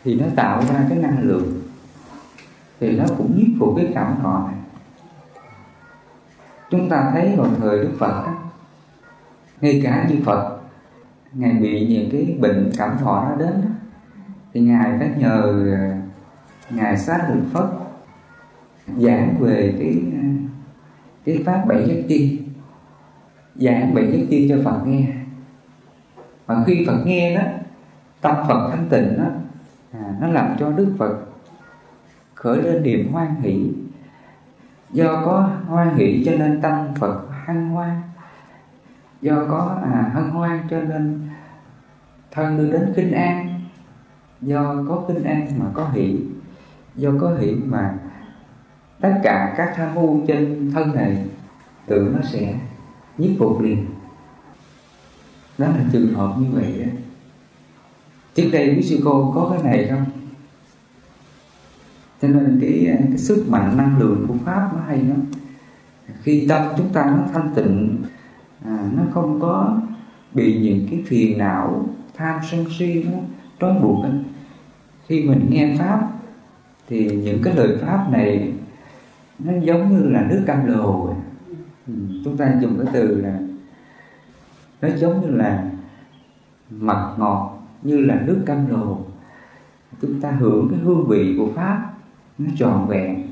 thì 0.04 0.14
nó 0.14 0.26
tạo 0.36 0.62
ra 0.68 0.86
cái 0.88 0.98
năng 0.98 1.22
lượng 1.22 1.62
thì 2.80 2.96
nó 2.96 3.04
cũng 3.18 3.38
giúp 3.38 3.56
phục 3.58 3.74
cái 3.76 3.86
cảm 3.94 4.14
thọ 4.22 4.46
này 4.46 4.56
chúng 6.70 6.88
ta 6.88 7.10
thấy 7.12 7.34
vào 7.36 7.46
thời 7.58 7.78
đức 7.78 7.90
phật 7.98 8.22
đó, 8.26 8.32
ngay 9.60 9.80
cả 9.84 10.06
như 10.08 10.16
phật 10.24 10.58
ngài 11.32 11.52
bị 11.52 11.86
những 11.86 12.10
cái 12.12 12.36
bệnh 12.40 12.70
cảm 12.76 12.98
thọ 12.98 13.24
nó 13.30 13.36
đến 13.36 13.62
thì 14.54 14.60
ngài 14.60 14.98
phải 14.98 15.10
nhờ 15.16 15.42
ờ, 15.72 16.01
ngài 16.74 16.98
sát 16.98 17.30
lực 17.34 17.42
phất 17.52 17.64
giảng 18.96 19.34
về 19.40 19.74
cái 19.78 20.02
cái 21.24 21.42
pháp 21.46 21.64
bảy 21.66 21.88
giác 21.88 22.02
chi. 22.08 22.42
Giảng 23.54 23.94
bảy 23.94 24.12
giác 24.12 24.26
chi 24.30 24.48
cho 24.48 24.56
phật 24.64 24.86
nghe. 24.86 25.06
Mà 26.46 26.64
khi 26.66 26.84
phật 26.86 27.02
nghe 27.04 27.36
đó 27.36 27.42
tâm 28.20 28.36
phật 28.48 28.70
thanh 28.70 28.88
tịnh 28.88 29.18
đó 29.18 29.24
à, 29.92 30.14
nó 30.20 30.28
làm 30.28 30.56
cho 30.58 30.72
đức 30.72 30.94
phật 30.98 31.16
khởi 32.34 32.62
lên 32.62 32.82
niềm 32.82 33.12
hoan 33.12 33.34
hỷ. 33.34 33.72
Do 34.92 35.22
có 35.24 35.50
hoan 35.66 35.96
hỷ 35.96 36.22
cho 36.26 36.32
nên 36.32 36.60
tâm 36.62 36.94
phật 36.98 37.28
hăng 37.44 37.70
hoan. 37.70 38.02
Do 39.20 39.44
có 39.48 39.78
à, 39.92 40.10
hân 40.14 40.30
hoan 40.30 40.60
cho 40.70 40.80
nên 40.80 41.28
thân 42.30 42.58
đưa 42.58 42.72
đến 42.72 42.92
kinh 42.96 43.12
an. 43.12 43.60
Do 44.40 44.74
có 44.88 45.04
kinh 45.08 45.24
an 45.24 45.46
mà 45.58 45.66
có 45.74 45.88
hỷ 45.88 46.20
do 46.96 47.10
có 47.20 47.34
hỷ 47.34 47.54
mà 47.54 47.94
tất 49.00 49.20
cả 49.22 49.54
các 49.56 49.72
tham 49.76 49.94
mưu 49.94 50.26
trên 50.26 50.70
thân 50.74 50.94
này 50.94 51.26
tự 51.86 52.12
nó 52.14 52.28
sẽ 52.32 52.54
nhiếp 53.18 53.30
phục 53.38 53.60
liền. 53.60 53.86
Đó 55.58 55.66
là 55.66 55.84
trường 55.92 56.14
hợp 56.14 56.34
như 56.38 56.46
vậy 56.52 56.84
đó 56.86 56.92
trước 58.34 58.48
đây 58.52 58.74
quý 58.76 58.82
sư 58.82 59.00
cô 59.04 59.32
có 59.34 59.50
cái 59.52 59.62
này 59.72 59.88
không? 59.90 60.04
Cho 62.22 62.28
nên 62.28 62.58
cái, 62.60 62.96
cái 63.08 63.18
sức 63.18 63.44
mạnh 63.48 63.76
năng 63.76 63.98
lượng 63.98 64.24
của 64.28 64.34
pháp 64.44 64.70
nó 64.74 64.80
hay 64.86 64.98
lắm. 64.98 65.22
Khi 66.22 66.46
tâm 66.48 66.62
chúng 66.76 66.92
ta 66.92 67.04
nó 67.04 67.24
thanh 67.32 67.54
tịnh 67.54 68.02
à, 68.64 68.90
nó 68.96 69.02
không 69.12 69.40
có 69.40 69.80
bị 70.34 70.60
những 70.62 70.88
cái 70.90 71.02
phiền 71.06 71.38
não 71.38 71.88
tham 72.14 72.40
sân 72.50 72.66
si 72.78 73.04
nó 73.04 73.18
trói 73.60 73.80
buộc 73.82 74.04
khi 75.06 75.24
mình 75.24 75.46
nghe 75.50 75.76
pháp 75.78 76.08
thì 76.88 77.16
những 77.16 77.42
cái 77.42 77.54
lời 77.56 77.76
pháp 77.80 78.06
này 78.10 78.52
nó 79.38 79.52
giống 79.62 79.90
như 79.90 80.08
là 80.10 80.26
nước 80.30 80.42
cam 80.46 80.66
lồ 80.66 81.14
ừ, 81.86 81.92
chúng 82.24 82.36
ta 82.36 82.54
dùng 82.60 82.78
cái 82.78 82.86
từ 82.92 83.20
là 83.20 83.38
nó 84.82 84.88
giống 84.96 85.20
như 85.20 85.36
là 85.36 85.64
mật 86.70 87.14
ngọt 87.18 87.62
như 87.82 88.00
là 88.00 88.20
nước 88.24 88.42
cam 88.46 88.70
lồ. 88.70 88.98
Chúng 90.02 90.20
ta 90.20 90.30
hưởng 90.30 90.68
cái 90.70 90.78
hương 90.78 91.06
vị 91.08 91.34
của 91.38 91.48
pháp 91.56 91.92
nó 92.38 92.50
tròn 92.58 92.88
vẹn. 92.88 93.26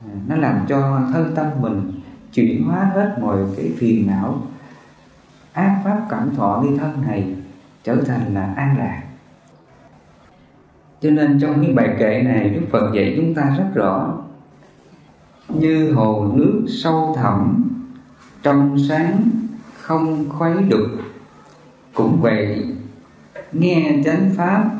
À, 0.00 0.12
nó 0.28 0.36
làm 0.36 0.66
cho 0.68 1.00
thân 1.12 1.32
tâm 1.34 1.46
mình 1.60 1.92
chuyển 2.32 2.64
hóa 2.64 2.90
hết 2.94 3.16
mọi 3.20 3.38
cái 3.56 3.72
phiền 3.76 4.06
não 4.06 4.42
ác 5.52 5.80
pháp 5.84 6.06
cảm 6.10 6.34
thọ 6.36 6.62
ly 6.62 6.78
thân 6.78 7.02
này 7.02 7.36
trở 7.82 7.96
thành 8.06 8.34
là 8.34 8.52
an 8.56 8.78
lạc 8.78 9.02
cho 11.00 11.10
nên 11.10 11.38
trong 11.40 11.62
cái 11.64 11.72
bài 11.72 11.96
kệ 11.98 12.22
này 12.22 12.50
Đức 12.50 12.66
Phật 12.70 12.92
dạy 12.94 13.14
chúng 13.16 13.34
ta 13.34 13.54
rất 13.58 13.70
rõ 13.74 14.18
Như 15.48 15.92
hồ 15.92 16.32
nước 16.34 16.66
sâu 16.68 17.16
thẳm, 17.18 17.70
Trong 18.42 18.78
sáng 18.88 19.30
không 19.80 20.28
khuấy 20.28 20.54
đục. 20.68 20.86
Cũng 21.94 22.20
vậy, 22.20 22.66
Nghe 23.52 24.02
chánh 24.04 24.30
pháp, 24.36 24.70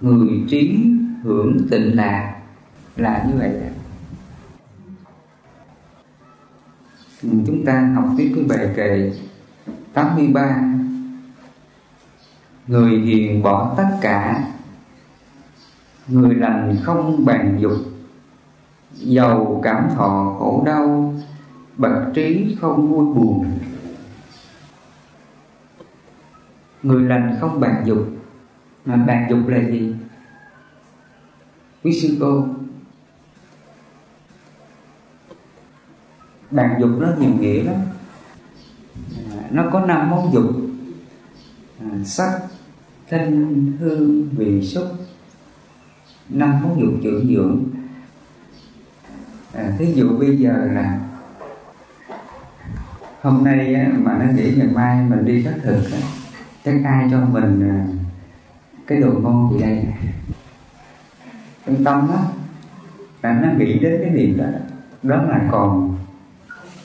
Người 0.00 0.28
trí 0.48 0.78
hưởng 1.22 1.58
tịnh 1.70 1.96
lạc 1.96 2.36
Là 2.96 3.26
như 3.28 3.38
vậy 3.38 3.52
Chúng 7.22 7.64
ta 7.64 7.92
học 7.94 8.04
tiếp 8.18 8.32
cái 8.34 8.44
bài 8.44 8.68
kệ 8.76 9.12
83 9.92 10.74
Người 12.66 12.98
hiền 12.98 13.42
bỏ 13.42 13.74
tất 13.76 13.88
cả 14.00 14.50
Người 16.10 16.34
lành 16.34 16.76
không 16.82 17.24
bàn 17.24 17.58
dục 17.60 17.72
Giàu 18.92 19.60
cảm 19.62 19.88
thọ 19.94 20.36
khổ 20.38 20.62
đau 20.66 21.14
Bậc 21.76 22.14
trí 22.14 22.56
không 22.60 22.88
vui 22.88 23.14
buồn. 23.14 23.58
Người 26.82 27.02
lành 27.02 27.36
không 27.40 27.60
bàn 27.60 27.82
dục 27.86 28.08
mà 28.84 28.96
bàn 28.96 29.26
dục 29.30 29.38
là 29.48 29.58
gì? 29.70 29.94
Quý 31.84 32.00
sư 32.00 32.16
cô 32.20 32.46
bàn 36.50 36.76
dục 36.80 36.90
nó 36.98 37.08
nhiều 37.18 37.30
nghĩa 37.40 37.62
lắm. 37.62 37.76
À, 39.30 39.48
nó 39.50 39.64
có 39.72 39.86
năm 39.86 40.10
món 40.10 40.32
dục 40.32 40.50
à, 41.80 41.86
sắc 42.04 42.40
thanh 43.08 43.66
hương 43.80 44.28
vị 44.28 44.62
xúc 44.62 44.86
năm 46.30 46.62
món 46.62 46.80
dục 46.80 46.94
trưởng 47.02 47.26
dưỡng. 47.34 47.64
À, 49.54 49.72
thí 49.78 49.92
dụ 49.92 50.18
bây 50.18 50.36
giờ 50.36 50.68
là 50.72 51.00
hôm 53.22 53.44
nay 53.44 53.86
mà 53.96 54.18
nó 54.18 54.32
nghĩ 54.32 54.54
ngày 54.56 54.68
mai 54.74 55.04
mình 55.08 55.24
đi 55.24 55.42
khất 55.42 55.54
thực 55.62 55.82
chắc 56.64 56.74
ai 56.84 57.08
cho 57.10 57.20
mình 57.20 57.70
à, 57.70 57.86
cái 58.86 59.00
đồ 59.00 59.12
ngon 59.12 59.52
gì 59.52 59.60
đây 59.60 59.84
trong 61.66 61.84
tâm 61.84 62.08
á 62.10 62.22
là 63.22 63.40
nó 63.42 63.48
nghĩ 63.58 63.78
đến 63.78 64.00
cái 64.02 64.10
niệm 64.10 64.36
đó 64.36 64.44
đó 65.02 65.22
là 65.22 65.48
còn 65.50 65.98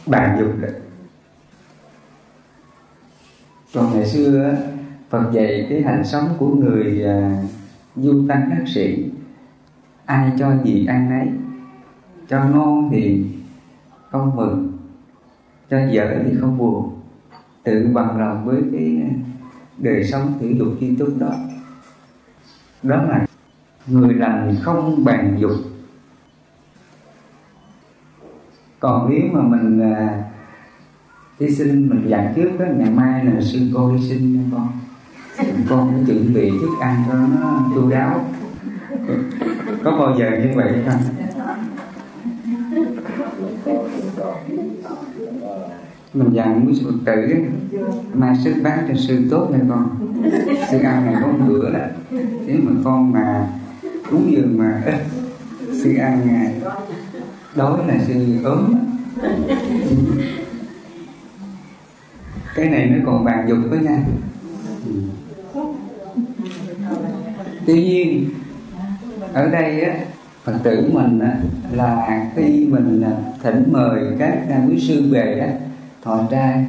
bàn 0.05 0.37
dục 0.39 0.51
đấy 0.61 0.71
còn 3.73 3.93
ngày 3.93 4.05
xưa 4.05 4.57
Phật 5.09 5.31
dạy 5.33 5.67
cái 5.69 5.81
hành 5.81 6.03
sống 6.05 6.35
của 6.37 6.47
người 6.47 7.03
à, 7.05 7.43
du 7.95 8.25
tăng 8.29 8.49
đắc 8.49 8.63
sĩ 8.67 9.09
ai 10.05 10.31
cho 10.39 10.53
gì 10.63 10.85
ăn 10.85 11.09
nấy. 11.09 11.29
Cho 12.29 12.43
ngon 12.43 12.89
thì 12.91 13.25
không 14.12 14.35
mừng. 14.35 14.77
Cho 15.69 15.77
dở 15.91 16.24
thì 16.25 16.31
không 16.39 16.57
buồn. 16.57 17.00
Tự 17.63 17.89
bằng 17.93 18.19
lòng 18.19 18.45
với 18.45 18.62
cái 18.71 19.01
đời 19.77 20.03
sống 20.03 20.33
thử 20.39 20.47
dục 20.47 20.67
chi 20.79 20.95
túc 20.95 21.09
đó. 21.19 21.33
Đó 22.83 23.03
là 23.03 23.25
người 23.88 24.13
lành 24.13 24.55
không 24.62 25.03
bàn 25.03 25.38
dục. 25.39 25.51
Còn 28.79 29.09
nếu 29.09 29.21
mà 29.31 29.41
mình 29.41 29.93
à, 29.93 30.24
thí 31.39 31.45
đi 31.47 31.55
sinh 31.55 31.89
mình 31.89 32.05
dặn 32.07 32.33
trước 32.35 32.50
đó, 32.59 32.65
ngày 32.77 32.89
mai 32.89 33.25
là 33.25 33.41
sư 33.41 33.59
cô 33.74 33.95
đi 33.95 34.09
sinh 34.09 34.33
nha 34.33 34.41
con. 34.51 34.67
Con 35.69 35.91
phải 35.91 36.03
chuẩn 36.07 36.33
bị 36.33 36.50
thức 36.50 36.69
ăn 36.81 37.03
cho 37.07 37.13
nó 37.13 37.69
chu 37.75 37.89
đáo 37.89 38.25
có 39.86 39.92
bao 39.92 40.15
giờ 40.20 40.32
như 40.44 40.50
vậy 40.56 40.74
không? 40.86 41.01
Mình 46.13 46.34
dặn 46.34 46.65
với 46.65 46.75
sư 46.75 46.94
tử. 47.06 47.36
Mai 48.13 48.36
sư 48.44 48.54
bán 48.63 48.86
cho 48.88 48.94
sư 48.96 49.27
tốt 49.32 49.50
này 49.51 49.62
con. 49.70 49.89
Sư 50.72 50.80
ăn 50.80 51.06
ngày 51.06 51.15
có 51.22 51.27
bữa 51.48 51.72
đó. 51.72 51.80
Nếu 52.46 52.58
mà 52.63 52.72
con 52.84 53.12
mà 53.12 53.48
đúng 54.12 54.32
giờ 54.32 54.42
mà 54.46 54.82
ít 54.86 54.96
sư 55.84 55.96
ăn 55.96 56.22
ngày 56.25 56.62
đói 57.56 57.80
là 57.88 57.98
sư 58.08 58.13
ốm. 58.44 58.74
Cái 62.56 62.70
này 62.70 62.86
nó 62.86 62.98
còn 63.06 63.25
bàn 63.25 63.46
dục 63.50 63.58
với 63.70 63.80
nha. 63.80 64.04
Tuy 67.65 67.84
nhiên 67.84 68.30
ở 69.36 69.50
đây 69.50 69.82
á 69.82 69.96
phật 70.44 70.54
tử 70.63 70.89
mình 70.94 71.20
á, 71.20 71.38
là 71.72 72.25
khi 72.36 72.68
mình 72.70 73.01
à, 73.01 73.12
thỉnh 73.44 73.63
mời 73.72 74.01
các 74.20 74.38
à, 74.50 74.65
quý 74.70 74.80
sư 74.88 75.10
về 75.12 75.39
á 75.39 75.48
thọ 76.04 76.24
trai 76.32 76.65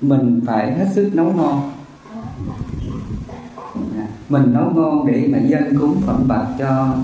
mình 0.00 0.40
phải 0.46 0.72
hết 0.72 0.86
sức 0.94 1.10
nấu 1.14 1.32
ngon. 1.32 1.70
À, 3.98 4.06
mình 4.28 4.52
nấu 4.52 4.70
ngon 4.70 5.06
để 5.06 5.28
mà 5.32 5.38
dân 5.38 5.76
cúng 5.80 6.02
phẩm 6.06 6.24
bạc 6.28 6.46
cho 6.58 6.96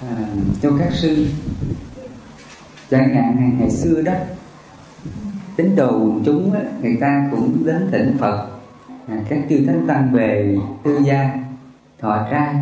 à, 0.00 0.16
cho 0.62 0.70
các 0.78 0.92
sư. 0.92 1.26
Chẳng 2.90 3.14
hạn 3.14 3.36
ngày, 3.38 3.52
ngày 3.58 3.70
xưa 3.70 4.02
đó 4.02 4.14
tín 5.56 5.76
đồ 5.76 6.20
chúng 6.24 6.52
á, 6.52 6.60
người 6.82 6.96
ta 7.00 7.28
cũng 7.30 7.66
đến 7.66 7.88
thỉnh 7.92 8.16
phật. 8.18 8.46
À, 9.08 9.16
các 9.28 9.38
chư 9.48 9.66
thánh 9.66 9.86
tăng 9.86 10.12
về 10.12 10.58
tư 10.84 10.98
gia 11.04 11.30
thọ 12.00 12.26
trai 12.30 12.54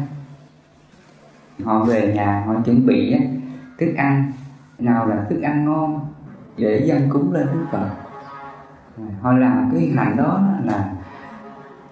họ 1.65 1.85
về 1.85 2.13
nhà, 2.17 2.45
họ 2.47 2.55
chuẩn 2.65 2.87
bị 2.87 3.17
thức 3.79 3.95
ăn. 3.97 4.33
Nào 4.79 5.07
là 5.07 5.27
thức 5.31 5.41
ăn 5.43 5.65
ngon, 5.65 6.01
để 6.57 6.85
dân 6.87 7.11
cúng 7.11 7.33
lên 7.33 7.47
đức 7.53 7.65
phật. 7.73 7.89
Họ 9.21 9.33
làm 9.33 9.71
cái 9.73 9.93
hành 9.97 10.17
đó 10.17 10.43
là 10.65 10.93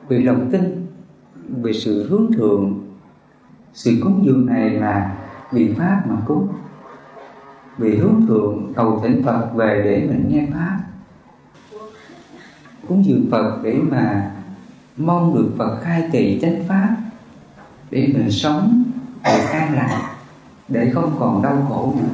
vì 0.09 0.23
lòng 0.23 0.49
tin, 0.53 0.87
vì 1.63 1.73
sự 1.73 2.09
hướng 2.11 2.33
thượng. 2.33 2.81
Sự 3.73 4.01
cúng 4.03 4.23
dường 4.27 4.47
này 4.47 4.71
là 4.71 5.17
vì 5.53 5.75
pháp 5.75 6.03
mà 6.07 6.17
cúng. 6.27 6.49
Vì 7.79 7.97
hướng 7.97 8.27
thượng, 8.29 8.73
cầu 8.77 9.01
thỉnh 9.03 9.23
Phật 9.25 9.49
về 9.55 9.83
để 9.85 10.07
mình 10.09 10.29
nghe 10.29 10.47
pháp. 10.53 10.79
Cúng 12.89 13.05
dường 13.05 13.29
Phật 13.31 13.61
để 13.63 13.79
mà 13.91 14.31
mong 14.97 15.35
được 15.35 15.51
Phật 15.59 15.81
khai 15.83 16.09
thị 16.13 16.39
chánh 16.43 16.65
pháp, 16.69 16.97
để 17.91 18.13
mình 18.15 18.31
sống 18.31 18.80
an 19.23 19.75
lạc 19.75 20.17
để 20.69 20.91
không 20.95 21.17
còn 21.19 21.43
đau 21.43 21.67
khổ 21.69 21.95
nữa. 21.97 22.09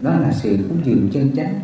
Đó 0.00 0.10
là 0.10 0.32
sự 0.32 0.58
cúng 0.68 0.80
dường 0.84 1.10
chân 1.12 1.36
chánh. 1.36 1.60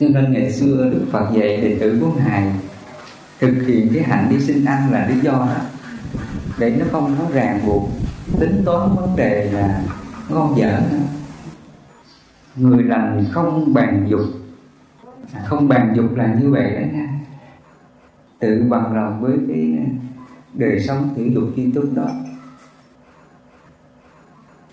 Cho 0.00 0.06
nên 0.08 0.32
ngày 0.32 0.52
xưa 0.52 0.90
Đức 0.92 1.06
Phật 1.10 1.30
dạy 1.34 1.56
đệ 1.56 1.76
tử 1.80 1.98
của 2.00 2.12
Ngài 2.16 2.52
thực 3.40 3.54
hiện 3.66 3.90
cái 3.94 4.02
hạnh 4.02 4.26
đi 4.30 4.40
sinh 4.40 4.64
ăn 4.64 4.92
là 4.92 5.06
lý 5.08 5.20
do 5.20 5.32
đó. 5.32 5.56
Để 6.58 6.76
nó 6.78 6.86
không 6.90 7.16
có 7.18 7.24
ràng 7.32 7.60
buộc, 7.66 7.88
tính 8.40 8.62
toán 8.64 8.94
vấn 8.96 9.16
đề 9.16 9.50
là 9.52 9.82
ngon 10.28 10.58
dở 10.58 10.80
người 12.56 12.82
lành 12.82 13.24
không 13.32 13.74
bàn 13.74 14.06
dục. 14.08 14.20
Không 15.44 15.68
bàn 15.68 15.92
dục 15.96 16.16
là 16.16 16.34
như 16.34 16.50
vậy 16.50 16.70
đó 16.70 16.86
nha. 16.92 17.08
Tự 18.38 18.64
bằng 18.68 18.94
lòng 18.94 19.20
với 19.20 19.38
cái 19.48 19.78
đời 20.54 20.80
sống 20.80 21.14
thể 21.16 21.30
dục 21.34 21.44
chi 21.56 21.72
túc 21.74 21.84
đó. 21.94 22.08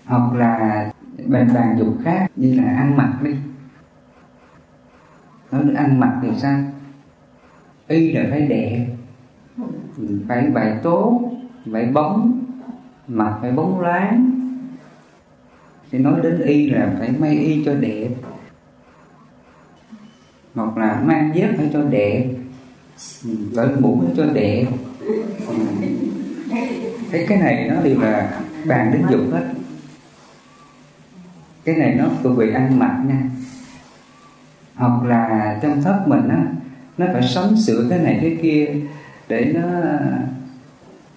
Hoặc 0.04 0.34
là 0.34 0.92
bệnh 1.26 1.54
bàn 1.54 1.76
dục 1.78 1.94
khác, 2.04 2.26
như 2.36 2.54
là 2.54 2.64
ăn 2.64 2.96
mặc 2.96 3.18
đi. 3.22 3.34
Nói 5.52 5.62
ăn 5.76 6.00
mặc 6.00 6.18
thì 6.22 6.28
sao? 6.38 6.58
Y 7.88 8.12
là 8.12 8.26
phải 8.30 8.40
đẹp. 8.40 8.86
Phải 10.28 10.46
bài 10.46 10.78
tốt 10.82 11.32
phải 11.72 11.86
bóng, 11.86 12.44
mặt 13.08 13.38
phải 13.40 13.52
bóng 13.52 13.80
loáng. 13.80 14.30
Thì 15.90 15.98
nói 15.98 16.20
đến 16.22 16.40
y 16.40 16.70
là 16.70 16.96
phải 16.98 17.10
may 17.18 17.38
y 17.38 17.64
cho 17.64 17.74
đẹp. 17.74 18.08
Hoặc 20.54 20.76
là 20.76 21.02
mang 21.04 21.32
dép 21.34 21.50
phải 21.56 21.70
cho 21.72 21.82
đẹp. 21.82 22.34
Đội 23.54 23.76
mũ 23.80 24.02
phải 24.04 24.14
cho 24.16 24.26
đẹp 24.32 24.66
cái 27.12 27.26
cái 27.28 27.38
này 27.38 27.68
nó 27.68 27.82
đều 27.82 28.00
là 28.00 28.40
bàn 28.66 28.90
đến 28.92 29.02
dục 29.10 29.20
hết. 29.32 29.44
Cái 31.64 31.76
này 31.76 31.94
nó 31.94 32.04
thuộc 32.22 32.36
về 32.36 32.50
ăn 32.50 32.78
mặc 32.78 33.02
nha. 33.06 33.22
Hoặc 34.74 35.04
là 35.04 35.58
trong 35.62 35.82
thất 35.82 36.04
mình 36.06 36.28
á, 36.28 36.46
nó 36.98 37.06
phải 37.12 37.22
sống 37.22 37.56
sửa 37.56 37.86
cái 37.90 37.98
này 37.98 38.18
cái 38.22 38.38
kia 38.42 38.74
để 39.28 39.54
nó 39.54 39.80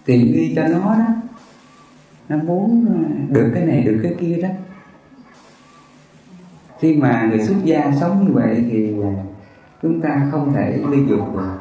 tìm 0.05 0.31
nghi 0.31 0.53
cho 0.55 0.67
nó 0.67 0.79
đó. 0.79 1.07
Nó 2.29 2.37
muốn 2.37 2.85
được 3.29 3.51
cái 3.55 3.65
này, 3.65 3.83
được 3.83 3.99
cái 4.03 4.15
kia 4.19 4.39
đó. 4.41 4.49
Khi 6.79 6.95
mà 6.95 7.27
người 7.29 7.45
xuất 7.45 7.57
gia 7.63 7.91
sống 7.99 8.25
như 8.27 8.33
vậy 8.33 8.65
thì 8.71 8.93
chúng 9.81 10.01
ta 10.01 10.27
không 10.31 10.53
thể 10.53 10.79
ly 10.89 10.97
dục 11.09 11.33
được 11.33 11.57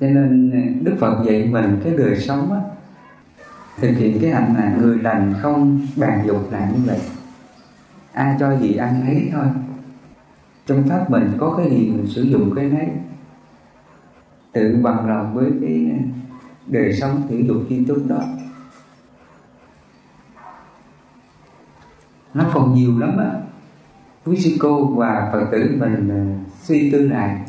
cho 0.00 0.06
nên 0.06 0.50
à, 0.50 0.62
đức 0.82 0.96
phật 1.00 1.24
dạy 1.26 1.48
mình 1.52 1.80
cái 1.84 1.96
đời 1.96 2.20
sống 2.20 2.52
á, 2.52 2.60
thực 3.80 3.92
hiện 3.96 4.18
cái 4.22 4.30
hạnh 4.30 4.54
là 4.58 4.76
người 4.80 4.98
lành 4.98 5.34
không 5.42 5.86
bàn 5.96 6.24
dục 6.26 6.52
là 6.52 6.70
như 6.74 6.80
vậy. 6.86 7.00
Ai 8.12 8.36
cho 8.40 8.56
gì 8.56 8.76
ăn 8.76 9.06
ấy 9.06 9.28
thôi. 9.32 9.46
Trong 10.66 10.88
pháp 10.88 11.10
mình 11.10 11.32
có 11.38 11.54
cái 11.58 11.70
gì 11.70 11.90
mình 11.90 12.06
sử 12.06 12.22
dụng 12.22 12.52
cái 12.56 12.64
nấy. 12.64 12.88
Tự 14.52 14.78
bằng 14.82 15.08
lòng 15.08 15.34
với 15.34 15.50
cái 15.60 15.90
à, 15.92 15.98
đời 16.66 16.92
sống 16.92 17.22
thể 17.28 17.42
dục 17.48 17.56
chi 17.68 17.84
túc 17.88 17.98
đó. 18.08 18.22
Nó 22.34 22.50
còn 22.54 22.74
nhiều 22.74 22.98
lắm 22.98 23.16
á. 23.18 23.32
Quý 24.24 24.36
sư 24.36 24.50
cô 24.60 24.86
và 24.86 25.28
phật 25.32 25.44
tử 25.52 25.76
mình 25.78 26.08
à, 26.10 26.22
suy 26.62 26.90
tư 26.90 27.08
lại 27.08 27.47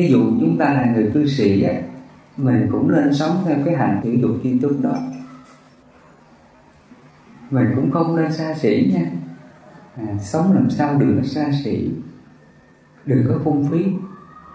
ví 0.00 0.08
dụ 0.08 0.30
chúng 0.40 0.58
ta 0.58 0.72
là 0.72 0.92
người 0.94 1.10
cư 1.14 1.26
sĩ 1.26 1.62
á 1.62 1.74
mình 2.36 2.68
cũng 2.72 2.92
nên 2.92 3.14
sống 3.14 3.42
theo 3.44 3.56
cái 3.64 3.76
hành 3.76 4.00
thiện 4.02 4.20
dục 4.20 4.30
chi 4.42 4.58
túc 4.62 4.82
đó. 4.82 4.98
Mình 7.50 7.66
cũng 7.76 7.90
không 7.90 8.16
nên 8.16 8.32
xa 8.32 8.54
xỉ 8.54 8.92
nha. 8.94 9.10
À, 9.96 10.18
sống 10.20 10.52
làm 10.52 10.70
sao 10.70 10.98
đừng 10.98 11.16
có 11.16 11.22
xa 11.22 11.50
xỉ. 11.64 11.90
Đừng 13.06 13.24
có 13.28 13.38
phung 13.44 13.68
phí. 13.70 13.86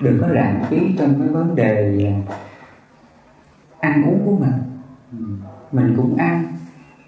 Đừng 0.02 0.18
có 0.22 0.28
lãng 0.28 0.64
phí 0.70 0.78
trong 0.98 1.20
cái 1.20 1.28
vấn 1.28 1.56
đề 1.56 2.14
ăn 3.80 4.04
uống 4.04 4.22
của 4.26 4.38
mình. 4.38 4.54
Ừ, 5.12 5.26
mình 5.72 5.94
cũng 5.98 6.18
ăn 6.18 6.54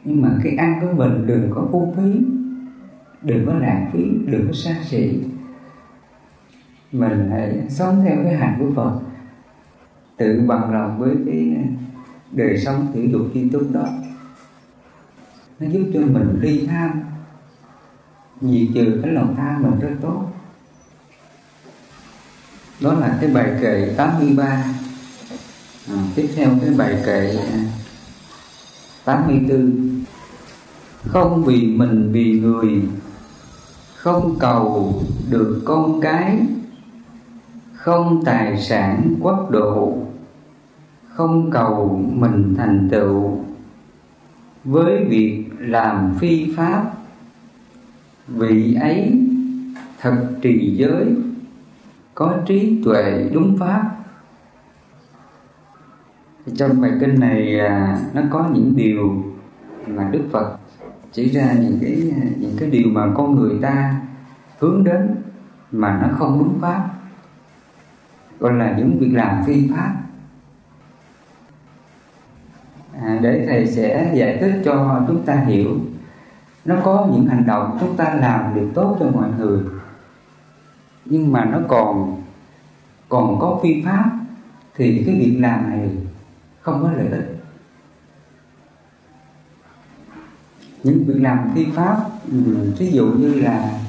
nhưng 0.04 0.22
mà 0.22 0.30
cái 0.44 0.56
ăn 0.56 0.80
của 0.82 0.94
mình 0.96 1.28
đừng 1.28 1.52
có 1.56 1.68
phung 1.72 1.96
phí. 1.96 2.20
Đừng 3.22 3.46
có 3.46 3.54
lãng 3.54 3.90
phí 3.94 4.04
đừng 4.26 4.48
có 4.48 4.54
xa 4.54 4.76
xỉ 4.84 5.20
mình 6.92 7.30
hãy 7.32 7.66
sống 7.70 8.04
theo 8.06 8.18
cái 8.24 8.36
hạnh 8.36 8.56
của 8.60 8.72
Phật. 8.76 9.00
Tự 10.18 10.42
bằng 10.48 10.74
lòng 10.74 11.00
với 11.00 11.16
cái 11.26 11.58
đời 12.32 12.58
sống 12.58 12.92
thể 12.94 13.08
dục 13.12 13.22
chi 13.34 13.50
túc 13.50 13.72
đó. 13.72 13.88
Nó 15.60 15.70
giúp 15.70 15.92
cho 15.94 16.00
mình 16.00 16.40
đi 16.42 16.68
tham. 16.68 17.02
Diệt 18.42 18.68
trừ 18.76 19.00
cái 19.04 19.14
lòng 19.14 19.36
tham 19.38 19.64
mình 19.64 19.80
rất 19.80 19.96
tốt. 20.02 20.24
Đó 22.82 22.94
là 22.94 23.18
cái 23.22 23.30
bài 23.30 23.52
kệ 23.62 23.94
83 23.98 24.46
à, 25.90 26.04
tiếp 26.16 26.30
theo 26.36 26.50
cái 26.62 26.70
bài 26.78 27.02
kệ 27.06 27.40
84 29.06 30.04
không 31.04 31.44
vì 31.44 31.68
mình 31.68 32.12
vì 32.12 32.40
người 32.40 32.82
không 33.96 34.40
cầu 34.40 35.04
được 35.30 35.62
con 35.66 36.02
cái 36.02 36.40
không 37.78 38.26
tài 38.26 38.58
sản 38.58 39.16
quốc 39.22 39.48
độ. 39.52 39.98
Không 41.08 41.52
cầu 41.52 42.02
mình 42.14 42.56
thành 42.58 42.88
tựu. 42.92 43.40
Với 44.64 45.06
việc 45.10 45.46
làm 45.60 46.16
phi 46.20 46.54
pháp, 46.56 46.92
vị 48.28 48.78
ấy 48.82 49.20
thật 50.02 50.28
trì 50.42 50.76
giới, 50.76 51.16
có 52.16 52.34
trí 52.46 52.82
tuệ 52.86 53.30
đúng 53.34 53.58
pháp. 53.60 53.92
Trong 56.56 56.82
bài 56.82 56.92
kinh 57.00 57.20
này 57.20 57.60
à, 57.60 58.00
nó 58.14 58.22
có 58.32 58.50
những 58.54 58.74
điều 58.76 59.24
mà 59.88 60.10
Đức 60.12 60.24
Phật 60.32 60.58
chỉ 61.12 61.30
ra 61.30 61.54
những 61.62 61.78
cái 61.82 62.14
à, 62.22 62.28
những 62.40 62.56
cái 62.60 62.70
điều 62.70 62.88
mà 62.92 63.08
con 63.16 63.36
người 63.36 63.58
ta 63.62 64.02
hướng 64.60 64.84
đến 64.84 65.16
mà 65.72 66.00
nó 66.02 66.16
không 66.18 66.40
đúng 66.40 66.60
pháp 66.62 66.97
gọi 68.40 68.54
là 68.54 68.76
những 68.78 68.98
việc 69.00 69.12
làm 69.14 69.44
phi 69.46 69.70
pháp. 69.76 69.96
À, 73.02 73.20
để 73.22 73.46
thầy 73.50 73.68
sẽ 73.68 74.12
giải 74.16 74.38
thích 74.42 74.62
cho 74.66 75.06
chúng 75.08 75.26
ta 75.26 75.36
hiểu 75.36 75.80
nó 76.66 76.76
có 76.84 77.08
những 77.12 77.26
hành 77.26 77.46
động 77.48 77.78
chúng 77.80 77.98
ta 77.98 78.14
làm 78.14 78.56
được 78.56 78.68
tốt 78.74 78.98
cho 79.00 79.10
mọi 79.10 79.30
người 79.38 79.60
nhưng 81.06 81.32
mà 81.32 81.46
nó 81.46 81.60
còn 81.68 82.22
còn 83.10 83.40
có 83.40 83.60
phi 83.64 83.82
pháp 83.86 84.12
thì 84.76 85.04
cái 85.06 85.16
việc 85.16 85.38
làm 85.40 85.70
này 85.70 85.90
không 86.62 86.84
có 86.84 86.92
lợi 86.92 87.08
ích. 87.08 87.38
Những 90.84 91.04
việc 91.08 91.22
làm 91.22 91.50
phi 91.56 91.66
pháp 91.76 91.98
ví 92.78 92.92
dụ 92.92 93.06
như 93.06 93.34
là 93.34 93.80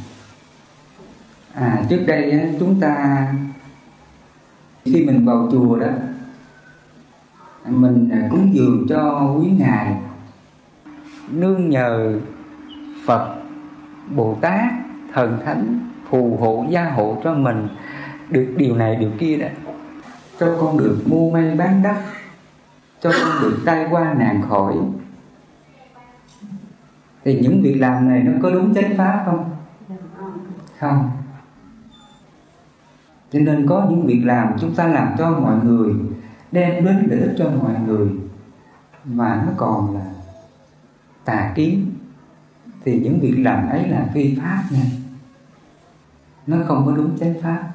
à 1.54 1.84
trước 1.88 2.04
đây 2.06 2.56
chúng 2.60 2.80
ta 2.80 3.26
khi 4.84 5.04
mình 5.06 5.26
vào 5.26 5.48
chùa 5.52 5.76
đó, 5.76 5.88
mình 7.66 8.08
à, 8.12 8.28
cúng 8.30 8.50
dường 8.54 8.86
cho 8.88 9.32
quý 9.36 9.50
ngài, 9.58 9.96
nương 11.30 11.70
nhờ 11.70 12.18
Phật 13.06 13.34
Bồ 14.16 14.38
Tát 14.40 14.72
thần 15.14 15.38
thánh 15.44 15.90
phù 16.10 16.36
hộ 16.40 16.66
gia 16.68 16.90
hộ 16.90 17.16
cho 17.24 17.34
mình. 17.34 17.68
Được, 18.30 18.54
điều 18.56 18.76
này, 18.76 18.96
điều 18.96 19.10
kia 19.18 19.36
đó. 19.36 19.48
Cho 20.40 20.56
con 20.60 20.78
được 20.78 20.98
mua 21.06 21.30
may 21.30 21.54
bán 21.54 21.82
đắt 21.82 21.96
cho 23.00 23.12
con 23.22 23.42
được 23.42 23.58
tai 23.64 23.86
qua 23.90 24.14
nạn 24.18 24.42
khỏi. 24.48 24.74
Thì 27.24 27.40
những 27.40 27.62
việc 27.62 27.74
làm 27.74 28.08
này 28.08 28.22
nó 28.22 28.32
có 28.42 28.50
đúng 28.50 28.74
chánh 28.74 28.96
pháp 28.96 29.22
không? 29.26 29.50
Không 30.78 31.10
cho 33.32 33.38
nên 33.38 33.66
có 33.66 33.86
những 33.90 34.06
việc 34.06 34.22
làm 34.24 34.56
chúng 34.60 34.74
ta 34.74 34.86
làm 34.86 35.14
cho 35.18 35.30
mọi 35.30 35.64
người, 35.64 35.94
đem 36.52 36.84
đến 36.84 37.06
lợi 37.10 37.20
ích 37.20 37.34
cho 37.38 37.50
mọi 37.62 37.74
người. 37.86 38.08
Mà 39.04 39.42
nó 39.46 39.52
còn 39.56 39.94
là 39.94 40.12
tà 41.24 41.52
kiến. 41.54 41.90
Thì 42.84 43.00
những 43.00 43.20
việc 43.20 43.34
làm 43.38 43.68
ấy 43.68 43.88
là 43.88 44.10
phi 44.14 44.36
pháp 44.36 44.64
nha. 44.70 44.84
Nó 46.46 46.56
không 46.66 46.86
có 46.86 46.92
đúng 46.92 47.18
chánh 47.18 47.34
pháp. 47.42 47.68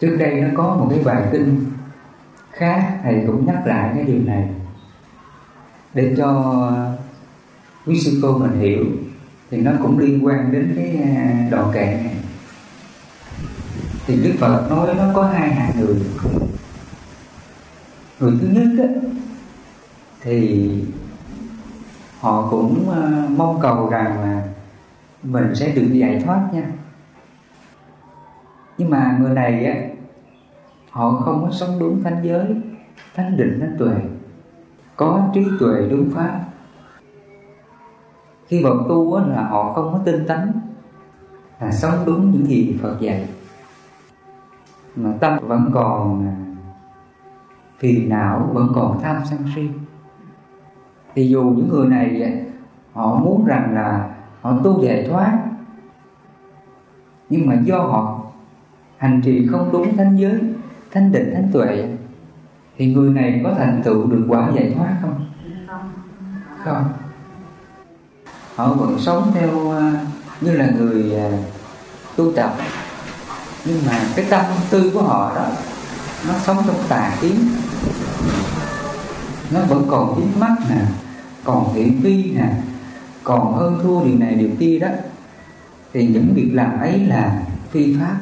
Trước 0.00 0.16
đây 0.18 0.40
nó 0.40 0.48
có 0.56 0.76
một 0.76 0.86
cái 0.90 1.04
bài 1.04 1.28
kinh 1.32 1.64
khác 2.50 2.98
thầy 3.02 3.24
cũng 3.26 3.46
nhắc 3.46 3.66
lại 3.66 3.90
cái 3.94 4.04
điều 4.04 4.22
này, 4.24 4.48
để 5.94 6.14
cho 6.16 6.72
quý 7.86 8.00
sư 8.00 8.18
cô 8.22 8.38
mình 8.38 8.60
hiểu 8.60 8.84
thì 9.50 9.60
nó 9.60 9.72
cũng 9.82 9.98
liên 9.98 10.26
quan 10.26 10.52
đến 10.52 10.72
cái 10.76 10.98
à, 11.16 11.48
đoạn 11.50 11.70
kệ 11.74 11.86
này. 11.86 12.16
Thì 14.06 14.22
Đức 14.24 14.32
Phật 14.38 14.66
nói 14.70 14.94
nó 14.94 15.04
có 15.14 15.22
hai 15.22 15.50
hạng 15.50 15.80
người. 15.80 15.96
Người 18.20 18.32
thứ 18.40 18.48
nhất 18.52 18.84
á, 18.84 18.88
thì 20.20 20.70
họ 22.20 22.48
cũng 22.50 22.90
à, 22.90 23.28
mong 23.36 23.60
cầu 23.62 23.90
rằng 23.90 24.20
là 24.20 24.42
mình 25.22 25.54
sẽ 25.54 25.72
được 25.72 25.88
giải 25.92 26.22
thoát 26.24 26.48
nha. 26.52 26.70
Nhưng 28.78 28.90
mà 28.90 29.16
người 29.20 29.34
này 29.34 29.64
á 29.64 29.74
họ 30.90 31.10
không 31.24 31.44
có 31.44 31.50
sống 31.50 31.78
đúng 31.78 32.02
thánh 32.02 32.20
giới 32.22 32.46
thánh 33.14 33.36
định 33.36 33.58
thánh 33.60 33.76
tuệ. 33.78 33.94
Có 34.96 35.28
trí 35.34 35.44
tuệ 35.60 35.88
đúng 35.90 36.10
pháp 36.14 36.45
khi 38.46 38.62
vào 38.62 38.84
tu 38.88 39.18
là 39.18 39.48
họ 39.48 39.72
không 39.72 39.92
có 39.92 40.00
tinh 40.04 40.24
tấn 40.28 40.52
là 41.60 41.72
sống 41.72 41.94
đúng 42.06 42.30
những 42.30 42.46
gì 42.46 42.78
Phật 42.82 42.96
dạy. 43.00 43.28
Mà 44.96 45.12
tâm 45.20 45.38
vẫn 45.42 45.70
còn 45.74 46.26
à, 46.26 46.36
phiền 47.78 48.08
não 48.08 48.50
vẫn 48.52 48.68
còn 48.74 49.00
tham 49.02 49.16
sân 49.30 49.38
si. 49.54 49.68
Thì 51.14 51.28
dù 51.28 51.42
những 51.42 51.68
người 51.68 51.88
này 51.88 52.42
họ 52.92 53.14
muốn 53.14 53.44
rằng 53.46 53.74
là 53.74 54.14
họ 54.40 54.58
tu 54.64 54.82
giải 54.82 55.06
thoát 55.10 55.38
nhưng 57.28 57.46
mà 57.46 57.54
do 57.64 57.78
họ 57.78 58.20
hành 58.96 59.20
trì 59.24 59.46
không 59.46 59.68
đúng 59.72 59.96
thánh 59.96 60.16
giới 60.16 60.40
thánh 60.92 61.12
định 61.12 61.30
thánh 61.34 61.48
tuệ 61.52 61.88
thì 62.76 62.94
người 62.94 63.10
này 63.10 63.40
có 63.44 63.54
thành 63.58 63.80
tựu 63.84 64.06
được 64.06 64.26
quả 64.28 64.50
giải 64.54 64.72
thoát 64.76 64.96
không. 65.02 65.26
Không 66.64 66.84
họ 68.56 68.72
vẫn 68.72 68.98
sống 68.98 69.30
theo 69.34 69.70
à, 69.70 69.92
như 70.40 70.50
là 70.52 70.70
người 70.70 71.14
à, 71.14 71.30
tu 72.16 72.32
tập. 72.32 72.56
Nhưng 73.64 73.80
mà 73.86 74.00
cái 74.16 74.26
tâm 74.30 74.44
tư 74.70 74.90
của 74.94 75.02
họ 75.02 75.32
đó 75.36 75.46
nó 76.28 76.34
sống 76.46 76.56
trong 76.66 76.82
tà 76.88 77.16
kiến. 77.20 77.34
Nó 79.50 79.60
vẫn 79.60 79.86
còn 79.90 80.16
dính 80.16 80.40
mắt 80.40 80.56
nè 80.70 80.80
còn 81.44 81.74
thị 81.74 81.92
phi 82.02 82.32
nè 82.34 82.52
còn 83.24 83.54
hơn 83.54 83.78
thua 83.82 84.04
điều 84.04 84.18
này 84.18 84.34
điều 84.34 84.50
kia 84.58 84.78
đó. 84.78 84.88
Thì 85.92 86.06
những 86.06 86.32
việc 86.34 86.50
làm 86.52 86.80
ấy 86.80 86.98
là 86.98 87.42
phi 87.70 87.96
pháp. 88.00 88.16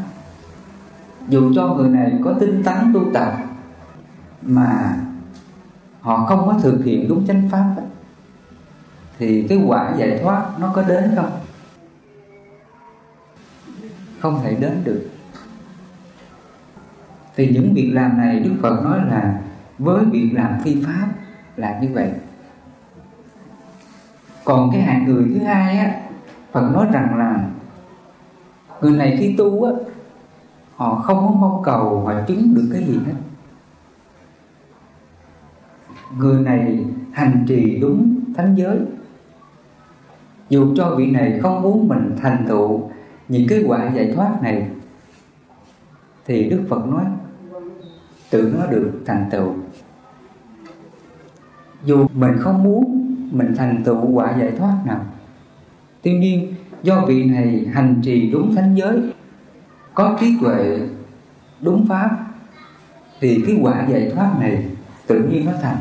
Dù 1.28 1.52
cho 1.54 1.66
người 1.66 1.88
này 1.88 2.12
có 2.24 2.34
tinh 2.40 2.62
tấn 2.64 2.92
tu 2.94 3.00
tập 3.14 3.36
mà 4.42 4.96
họ 6.00 6.26
không 6.28 6.46
có 6.46 6.54
thực 6.62 6.84
hiện 6.84 7.08
đúng 7.08 7.26
chánh 7.26 7.48
pháp 7.52 7.74
ấy, 7.76 7.86
thì 9.18 9.46
cái 9.48 9.62
quả 9.66 9.94
giải 9.96 10.18
thoát 10.22 10.50
nó 10.60 10.72
có 10.74 10.82
đến 10.82 11.12
không? 11.16 11.30
Không 14.20 14.40
thể 14.44 14.54
đến 14.54 14.80
được. 14.84 15.10
Thì 17.36 17.50
những 17.54 17.74
việc 17.74 17.90
làm 17.94 18.18
này 18.18 18.40
đức 18.40 18.54
phật 18.62 18.82
nói 18.84 18.98
là 19.08 19.40
với 19.78 20.04
việc 20.04 20.30
làm 20.32 20.60
phi 20.64 20.82
pháp 20.82 21.08
là 21.56 21.78
như 21.80 21.88
vậy. 21.92 22.12
Còn 24.44 24.70
cái 24.72 24.82
hạng 24.82 25.04
người 25.04 25.24
thứ 25.34 25.44
hai 25.44 25.78
á, 25.78 26.00
phật 26.52 26.70
nói 26.72 26.86
rằng 26.92 27.18
là 27.18 27.48
người 28.80 28.96
này 28.96 29.16
khi 29.20 29.34
tu 29.38 29.64
á, 29.64 29.72
họ 30.76 30.94
không 30.94 31.16
có 31.16 31.34
mong 31.34 31.62
cầu 31.64 32.04
họ 32.06 32.12
chứng 32.26 32.54
được 32.54 32.68
cái 32.72 32.84
gì 32.84 32.98
hết. 33.06 33.14
Người 36.18 36.40
này 36.42 36.84
hành 37.12 37.44
trì 37.48 37.78
đúng 37.78 38.20
thánh 38.36 38.54
giới 38.54 38.78
dù 40.54 40.74
cho 40.76 40.94
vị 40.98 41.10
này 41.10 41.38
không 41.42 41.62
muốn 41.62 41.88
mình 41.88 42.16
thành 42.22 42.44
tựu 42.48 42.90
những 43.28 43.46
cái 43.48 43.64
quả 43.66 43.90
giải 43.94 44.12
thoát 44.14 44.42
này, 44.42 44.68
thì 46.26 46.48
đức 46.50 46.62
phật 46.68 46.86
nói 46.86 47.04
tự 48.30 48.54
nó 48.58 48.66
được 48.66 48.92
thành 49.06 49.28
tựu. 49.30 49.54
Dù 51.84 52.06
mình 52.14 52.32
không 52.38 52.62
muốn 52.64 53.06
mình 53.30 53.54
thành 53.56 53.82
tựu 53.84 54.10
quả 54.10 54.36
giải 54.38 54.52
thoát 54.58 54.76
nào, 54.86 55.04
tuy 56.02 56.18
nhiên 56.18 56.54
do 56.82 57.04
vị 57.08 57.24
này 57.24 57.66
hành 57.72 58.00
trì 58.02 58.30
đúng 58.30 58.54
thánh 58.54 58.74
giới, 58.74 59.02
có 59.94 60.16
trí 60.20 60.36
tuệ, 60.40 60.80
đúng 61.60 61.86
pháp, 61.88 62.10
thì 63.20 63.42
cái 63.46 63.56
quả 63.62 63.86
giải 63.88 64.10
thoát 64.14 64.32
này 64.40 64.64
tự 65.06 65.28
nhiên 65.30 65.46
nó 65.46 65.52
thành 65.62 65.76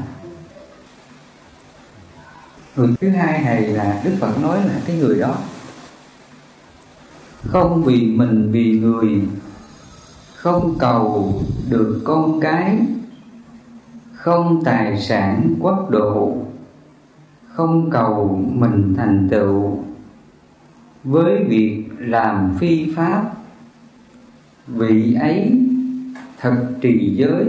người 2.76 2.96
thứ 3.02 3.10
hai 3.10 3.42
này 3.42 3.62
là 3.62 4.02
đức 4.06 4.12
phật 4.20 4.42
nói 4.42 4.58
là 4.66 4.82
cái 4.86 4.98
người 4.98 5.20
đó 5.20 5.36
không 7.48 7.84
vì 7.84 8.08
mình 8.08 8.52
vì 8.52 8.80
người, 8.80 9.22
không 10.36 10.76
cầu 10.80 11.34
được 11.70 12.02
con 12.04 12.40
cái, 12.40 12.80
không 14.14 14.64
tài 14.66 15.02
sản 15.02 15.56
quốc 15.60 15.90
độ, 15.90 16.38
không 17.48 17.90
cầu 17.92 18.44
mình 18.54 18.94
thành 18.98 19.28
tựu. 19.32 19.78
Với 21.04 21.44
việc 21.48 21.86
làm 22.00 22.56
phi 22.60 22.94
pháp, 22.96 23.32
vị 24.68 25.14
ấy 25.14 25.60
thật 26.40 26.68
trì 26.82 27.16
giới, 27.16 27.46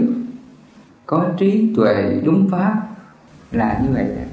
có 1.05 1.25
trí 1.37 1.73
tuệ 1.75 2.21
đúng 2.25 2.49
pháp 2.51 2.81
là 3.51 3.81
như 3.83 3.89
vậy. 3.93 4.24